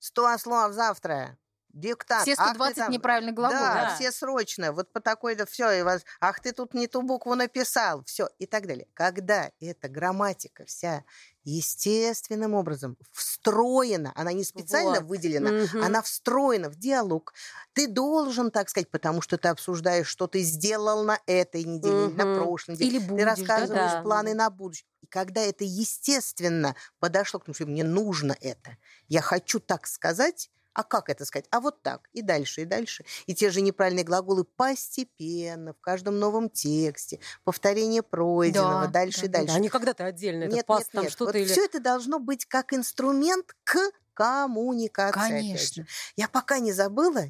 100 0.00 0.38
слов 0.38 0.72
завтра 0.72 1.38
диктант. 1.74 2.22
Все 2.22 2.34
120 2.34 2.76
там... 2.76 2.90
неправильных 2.90 3.34
глаголов. 3.34 3.62
Да, 3.62 3.74
да, 3.88 3.94
все 3.96 4.12
срочно. 4.12 4.72
Вот 4.72 4.92
по 4.92 5.00
такой, 5.00 5.34
да 5.34 5.44
все, 5.44 5.70
и 5.72 5.82
вас, 5.82 6.04
ах, 6.20 6.40
ты 6.40 6.52
тут 6.52 6.72
не 6.72 6.86
ту 6.86 7.02
букву 7.02 7.34
написал, 7.34 8.04
все, 8.04 8.28
и 8.38 8.46
так 8.46 8.66
далее. 8.66 8.86
Когда 8.94 9.50
эта 9.60 9.88
грамматика 9.88 10.64
вся 10.64 11.04
естественным 11.44 12.54
образом 12.54 12.96
встроена, 13.12 14.12
она 14.14 14.32
не 14.32 14.44
специально 14.44 15.00
вот. 15.00 15.08
выделена, 15.08 15.64
угу. 15.64 15.84
она 15.84 16.00
встроена 16.00 16.70
в 16.70 16.76
диалог. 16.76 17.34
Ты 17.74 17.86
должен, 17.86 18.50
так 18.50 18.70
сказать, 18.70 18.90
потому 18.90 19.20
что 19.20 19.36
ты 19.36 19.48
обсуждаешь, 19.48 20.06
что 20.06 20.26
ты 20.26 20.40
сделал 20.40 21.04
на 21.04 21.18
этой 21.26 21.64
неделе, 21.64 22.06
угу. 22.06 22.16
на 22.16 22.38
прошлой 22.38 22.72
неделе. 22.76 22.90
Или 22.90 22.98
будешь, 22.98 23.20
ты 23.20 23.24
рассказываешь 23.24 23.92
да, 23.92 24.02
планы 24.02 24.32
на 24.32 24.48
будущее. 24.48 24.86
И 25.02 25.06
когда 25.06 25.42
это 25.42 25.64
естественно 25.64 26.74
подошло 26.98 27.40
к 27.40 27.44
тому, 27.44 27.54
что 27.54 27.66
мне 27.66 27.84
нужно 27.84 28.34
это, 28.40 28.78
я 29.08 29.20
хочу 29.20 29.60
так 29.60 29.86
сказать, 29.86 30.50
а 30.74 30.82
как 30.82 31.08
это 31.08 31.24
сказать? 31.24 31.46
А 31.50 31.60
вот 31.60 31.82
так. 31.82 32.08
И 32.12 32.22
дальше, 32.22 32.62
и 32.62 32.64
дальше. 32.64 33.04
И 33.26 33.34
те 33.34 33.50
же 33.50 33.60
неправильные 33.60 34.04
глаголы 34.04 34.44
постепенно, 34.44 35.72
в 35.72 35.80
каждом 35.80 36.18
новом 36.18 36.50
тексте, 36.50 37.20
повторение 37.44 38.02
пройденного, 38.02 38.86
да, 38.86 38.92
дальше 38.92 39.20
да, 39.22 39.26
и 39.26 39.28
дальше. 39.28 39.48
Да, 39.48 39.54
они 39.54 39.68
когда-то 39.68 40.04
отдельно, 40.04 40.44
нет, 40.44 40.66
пас, 40.66 40.80
нет, 40.80 40.90
там 40.90 41.02
нет. 41.04 41.12
что-то 41.12 41.32
вот 41.32 41.36
или... 41.36 41.50
Все 41.50 41.64
это 41.64 41.80
должно 41.80 42.18
быть 42.18 42.44
как 42.44 42.72
инструмент 42.72 43.54
к 43.64 43.78
коммуникации. 44.14 45.18
Конечно. 45.18 45.86
Я 46.16 46.28
пока 46.28 46.58
не 46.58 46.72
забыла, 46.72 47.24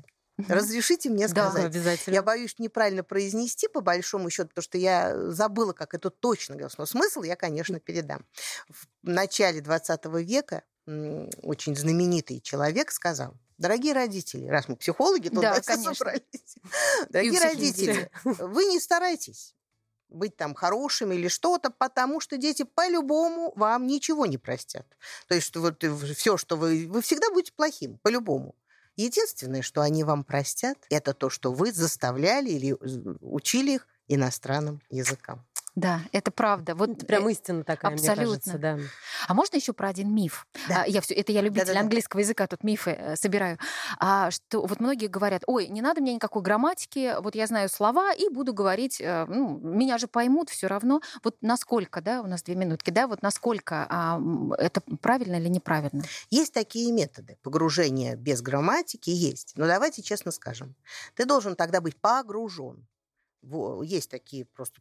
Разрешите 0.48 1.10
мне 1.10 1.28
сказать. 1.28 1.62
Да, 1.62 1.68
обязательно. 1.68 2.14
Я 2.14 2.22
боюсь 2.22 2.58
неправильно 2.58 3.04
произнести, 3.04 3.68
по 3.68 3.80
большому 3.80 4.30
счету, 4.30 4.48
потому 4.48 4.64
что 4.64 4.78
я 4.78 5.16
забыла, 5.30 5.72
как 5.72 5.94
это 5.94 6.10
точно 6.10 6.54
говорилось. 6.54 6.76
Но 6.76 6.86
смысл 6.86 7.22
я, 7.22 7.36
конечно, 7.36 7.78
передам. 7.78 8.26
В 8.68 8.88
начале 9.02 9.60
20 9.60 10.06
века 10.06 10.64
очень 10.86 11.76
знаменитый 11.76 12.40
человек 12.40 12.90
сказал, 12.90 13.34
дорогие 13.58 13.92
родители, 13.92 14.46
раз 14.46 14.68
мы 14.68 14.76
психологи, 14.76 15.28
то 15.28 15.40
да, 15.40 15.60
конечно. 15.64 15.94
собрались. 15.94 16.56
Дорогие 17.08 17.40
родители, 17.40 18.10
вы 18.24 18.64
не 18.64 18.80
старайтесь 18.80 19.54
быть 20.08 20.36
там 20.36 20.54
хорошими 20.54 21.14
или 21.14 21.28
что-то, 21.28 21.70
потому 21.70 22.20
что 22.20 22.36
дети 22.36 22.62
по-любому 22.62 23.52
вам 23.56 23.86
ничего 23.86 24.26
не 24.26 24.38
простят. 24.38 24.86
То 25.26 25.34
есть 25.34 25.56
вот 25.56 25.82
все, 26.16 26.36
что 26.36 26.56
вы... 26.56 26.86
Вы 26.88 27.02
всегда 27.02 27.30
будете 27.30 27.52
плохим, 27.52 27.98
по-любому. 27.98 28.54
Единственное, 28.96 29.62
что 29.62 29.80
они 29.80 30.04
вам 30.04 30.22
простят, 30.22 30.78
это 30.88 31.14
то, 31.14 31.30
что 31.30 31.52
вы 31.52 31.72
заставляли 31.72 32.50
или 32.50 32.76
учили 33.20 33.72
их 33.72 33.88
иностранным 34.06 34.80
языкам. 34.88 35.44
Да, 35.74 36.02
это 36.12 36.30
правда. 36.30 36.76
Вот 36.76 36.90
это 36.90 37.06
прям 37.06 37.26
э, 37.26 37.32
истина 37.32 37.64
такая, 37.64 37.92
абсолютно. 37.92 38.22
мне 38.22 38.26
кажется, 38.26 38.58
да. 38.58 38.78
А 39.26 39.34
можно 39.34 39.56
еще 39.56 39.72
про 39.72 39.88
один 39.88 40.14
миф? 40.14 40.46
Да. 40.68 40.82
А, 40.82 40.86
я 40.86 41.00
все, 41.00 41.14
это 41.14 41.32
я 41.32 41.40
любитель 41.40 41.66
да, 41.66 41.74
да, 41.74 41.80
английского 41.80 42.20
языка, 42.20 42.46
тут 42.46 42.62
мифы 42.62 42.90
э, 42.90 43.16
собираю. 43.16 43.58
А, 43.98 44.30
что 44.30 44.64
вот 44.64 44.78
многие 44.78 45.08
говорят, 45.08 45.42
ой, 45.46 45.66
не 45.66 45.82
надо 45.82 46.00
мне 46.00 46.14
никакой 46.14 46.42
грамматики, 46.42 47.16
вот 47.20 47.34
я 47.34 47.48
знаю 47.48 47.68
слова 47.68 48.12
и 48.12 48.28
буду 48.28 48.54
говорить, 48.54 49.00
э, 49.00 49.26
ну, 49.26 49.58
меня 49.58 49.98
же 49.98 50.06
поймут 50.06 50.48
все 50.48 50.68
равно. 50.68 51.00
Вот 51.24 51.36
насколько, 51.40 52.00
да, 52.00 52.22
у 52.22 52.26
нас 52.28 52.44
две 52.44 52.54
минутки, 52.54 52.90
да, 52.90 53.08
вот 53.08 53.22
насколько 53.22 53.86
а, 53.90 54.20
это 54.58 54.80
правильно 55.00 55.36
или 55.36 55.48
неправильно? 55.48 56.04
Есть 56.30 56.54
такие 56.54 56.92
методы 56.92 57.36
погружения 57.42 58.14
без 58.14 58.42
грамматики, 58.42 59.10
есть. 59.10 59.54
Но 59.56 59.66
давайте 59.66 60.02
честно 60.02 60.30
скажем, 60.30 60.76
ты 61.16 61.24
должен 61.24 61.56
тогда 61.56 61.80
быть 61.80 61.96
погружен 61.96 62.86
есть 63.82 64.10
такие 64.10 64.44
просто 64.44 64.80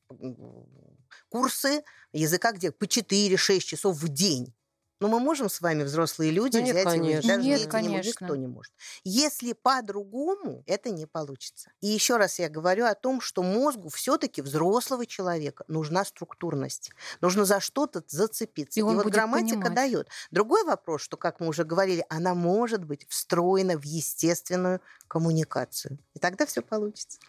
курсы 1.30 1.84
языка, 2.12 2.52
где 2.52 2.72
по 2.72 2.86
4-6 2.86 3.60
часов 3.60 3.98
в 3.98 4.08
день. 4.10 4.54
Но 5.00 5.08
мы 5.08 5.20
можем 5.20 5.50
с 5.50 5.60
вами, 5.60 5.84
взрослые 5.84 6.32
люди, 6.32 6.58
ну, 6.58 6.64
нет, 6.64 6.76
взять 6.76 6.86
конечно. 6.86 7.28
даже 7.30 7.44
нет, 7.44 7.62
не, 7.62 7.68
конечно. 7.68 8.08
никто 8.24 8.36
не 8.36 8.48
может. 8.48 8.74
Если 9.04 9.54
по-другому, 9.54 10.64
это 10.66 10.92
не 10.92 11.06
получится. 11.06 11.72
И 11.82 11.88
еще 11.88 12.18
раз 12.18 12.40
я 12.40 12.50
говорю 12.50 12.86
о 12.86 12.96
том, 12.96 13.20
что 13.20 13.44
мозгу 13.44 13.90
все-таки 13.90 14.42
взрослого 14.42 15.06
человека 15.06 15.66
нужна 15.68 16.06
структурность. 16.06 16.92
Нужно 17.22 17.46
за 17.46 17.60
что-то 17.60 18.04
зацепиться. 18.08 18.80
И, 18.80 18.82
И 18.82 18.84
вот 18.84 19.06
грамматика 19.08 19.56
понимать. 19.56 19.76
дает. 19.76 20.08
Другой 20.32 20.64
вопрос, 20.64 21.02
что, 21.02 21.18
как 21.18 21.40
мы 21.40 21.48
уже 21.48 21.64
говорили, 21.64 22.06
она 22.10 22.34
может 22.34 22.86
быть 22.86 23.06
встроена 23.10 23.78
в 23.78 23.84
естественную 23.84 24.80
коммуникацию. 25.08 26.00
И 26.14 26.20
тогда 26.20 26.46
все 26.46 26.62
получится. 26.62 27.20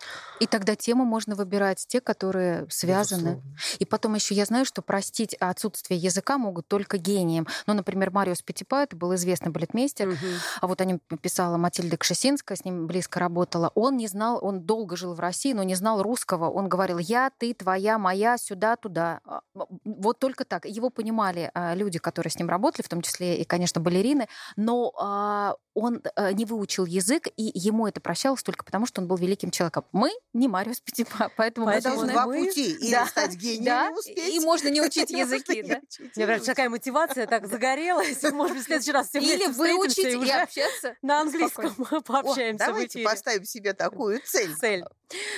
И 0.40 0.46
тогда 0.46 0.74
темы 0.74 1.04
можно 1.04 1.34
выбирать 1.34 1.84
те, 1.86 2.00
которые 2.00 2.66
связаны. 2.70 3.34
Безусловно. 3.36 3.56
И 3.78 3.84
потом 3.84 4.14
еще 4.14 4.34
я 4.34 4.44
знаю, 4.44 4.64
что 4.64 4.80
простить 4.80 5.34
отсутствие 5.34 5.98
языка 5.98 6.38
могут 6.38 6.66
только 6.68 6.98
гением. 6.98 7.46
Ну, 7.66 7.74
например, 7.74 8.10
Мариус 8.10 8.42
Петипа, 8.42 8.82
это 8.82 8.96
был 8.96 9.14
известный 9.14 9.50
балетмейстер, 9.50 10.08
угу. 10.08 10.16
а 10.60 10.66
вот 10.66 10.80
о 10.80 10.84
нем 10.84 11.00
писала 11.22 11.56
Матильда 11.56 11.96
Кшесинская, 11.96 12.56
с 12.56 12.64
ним 12.64 12.86
близко 12.86 13.20
работала. 13.20 13.70
Он 13.74 13.96
не 13.96 14.06
знал, 14.06 14.38
он 14.42 14.62
долго 14.62 14.96
жил 14.96 15.14
в 15.14 15.20
России, 15.20 15.52
но 15.52 15.62
не 15.62 15.74
знал 15.74 16.02
русского. 16.02 16.50
Он 16.50 16.68
говорил 16.68 16.98
«я, 16.98 17.30
ты, 17.36 17.54
твоя, 17.54 17.98
моя, 17.98 18.36
сюда, 18.36 18.76
туда». 18.76 19.20
А, 19.24 19.40
вот 19.84 20.18
только 20.18 20.44
так. 20.44 20.66
Его 20.66 20.90
понимали 20.90 21.50
а, 21.54 21.74
люди, 21.74 21.98
которые 21.98 22.30
с 22.30 22.38
ним 22.38 22.48
работали, 22.48 22.82
в 22.82 22.88
том 22.88 23.02
числе 23.02 23.36
и, 23.36 23.44
конечно, 23.44 23.80
балерины, 23.80 24.28
но 24.56 24.92
а, 24.98 25.56
он 25.74 26.02
э, 26.16 26.32
не 26.32 26.44
выучил 26.44 26.86
язык, 26.86 27.28
и 27.36 27.50
ему 27.54 27.86
это 27.86 28.00
прощалось 28.00 28.42
только 28.42 28.64
потому, 28.64 28.86
что 28.86 29.00
он 29.00 29.08
был 29.08 29.16
великим 29.16 29.50
человеком. 29.50 29.84
Мы 29.92 30.12
не 30.32 30.48
Мариус 30.48 30.80
Петипа, 30.80 31.30
поэтому, 31.36 31.66
поэтому 31.66 31.96
мы 31.96 32.06
должны... 32.06 32.12
Два 32.12 32.24
пути. 32.26 32.72
Или 32.72 32.90
да, 32.90 33.06
стать 33.06 33.34
гением 33.34 33.64
да, 33.64 33.88
и 33.88 33.92
успеть. 33.92 34.34
И 34.34 34.40
можно 34.40 34.68
не 34.68 34.80
учить 34.80 35.10
языки. 35.10 35.62
Да? 35.62 35.80
Мне 36.16 36.26
прям 36.26 36.40
такая 36.40 36.68
мотивация 36.68 37.26
так 37.26 37.46
загорелась. 37.46 38.22
Может 38.32 38.56
быть, 38.56 38.64
в 38.64 38.66
следующий 38.66 38.92
раз 38.92 39.08
все 39.08 39.18
Или 39.18 39.46
выучить 39.46 39.98
и 39.98 40.30
общаться. 40.30 40.94
На 41.02 41.20
английском 41.20 41.74
пообщаемся 42.06 42.66
Давайте 42.66 43.02
поставим 43.02 43.44
себе 43.44 43.72
такую 43.72 44.20
цель. 44.24 44.54
Цель. 44.56 44.84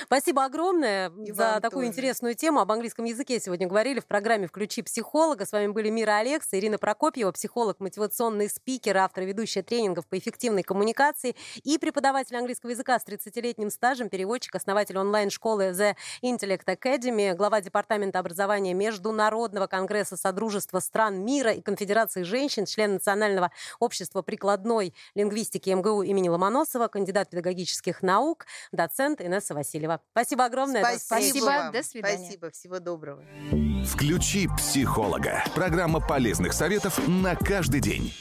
Спасибо 0.05 0.45
огромное 0.45 1.11
и 1.25 1.31
за 1.31 1.59
такую 1.61 1.85
тоже. 1.85 1.87
интересную 1.87 2.35
тему. 2.35 2.59
Об 2.59 2.71
английском 2.71 3.05
языке 3.05 3.39
сегодня 3.39 3.67
говорили 3.67 3.99
в 3.99 4.05
программе 4.05 4.47
«Включи 4.47 4.81
психолога». 4.81 5.45
С 5.45 5.51
вами 5.51 5.67
были 5.67 5.89
Мира 5.89 6.17
Алекс, 6.17 6.47
Ирина 6.51 6.77
Прокопьева, 6.77 7.31
психолог, 7.31 7.79
мотивационный 7.79 8.49
спикер, 8.49 8.97
автор 8.97 9.23
и 9.23 9.27
ведущая 9.27 9.63
тренингов 9.63 10.07
по 10.07 10.17
эффективной 10.27 10.63
коммуникации 10.63 11.35
и 11.63 11.77
преподаватель 11.77 12.35
английского 12.35 12.71
языка 12.71 12.99
с 12.99 13.05
30-летним 13.05 13.69
стажем, 13.69 14.09
переводчик, 14.09 14.55
основатель 14.55 14.97
онлайн-школы 14.97 15.69
The 15.71 15.95
Intellect 16.21 16.65
Academy, 16.65 17.33
глава 17.33 17.61
департамента 17.61 18.19
образования 18.19 18.73
Международного 18.73 19.67
конгресса 19.67 20.17
Содружества 20.17 20.79
стран 20.79 21.23
мира 21.23 21.53
и 21.53 21.61
Конфедерации 21.61 22.23
женщин, 22.23 22.65
член 22.65 22.93
Национального 22.93 23.51
общества 23.79 24.21
прикладной 24.21 24.93
лингвистики 25.15 25.69
МГУ 25.69 26.03
имени 26.03 26.27
Ломоносова, 26.27 26.87
кандидат 26.87 27.29
педагогических 27.29 28.01
наук, 28.01 28.45
доцент 28.71 29.21
Инесса 29.21 29.53
Васильева. 29.53 30.01
Спасибо 30.11 30.45
огромное. 30.45 30.81
Спасибо. 30.81 31.45
Спасибо. 31.45 31.71
До 31.71 31.83
свидания. 31.83 32.17
Спасибо. 32.17 32.51
Всего 32.51 32.79
доброго. 32.79 33.23
Включи 33.85 34.47
психолога. 34.57 35.43
Программа 35.55 36.05
полезных 36.05 36.53
советов 36.53 36.99
на 37.07 37.35
каждый 37.35 37.79
день. 37.79 38.13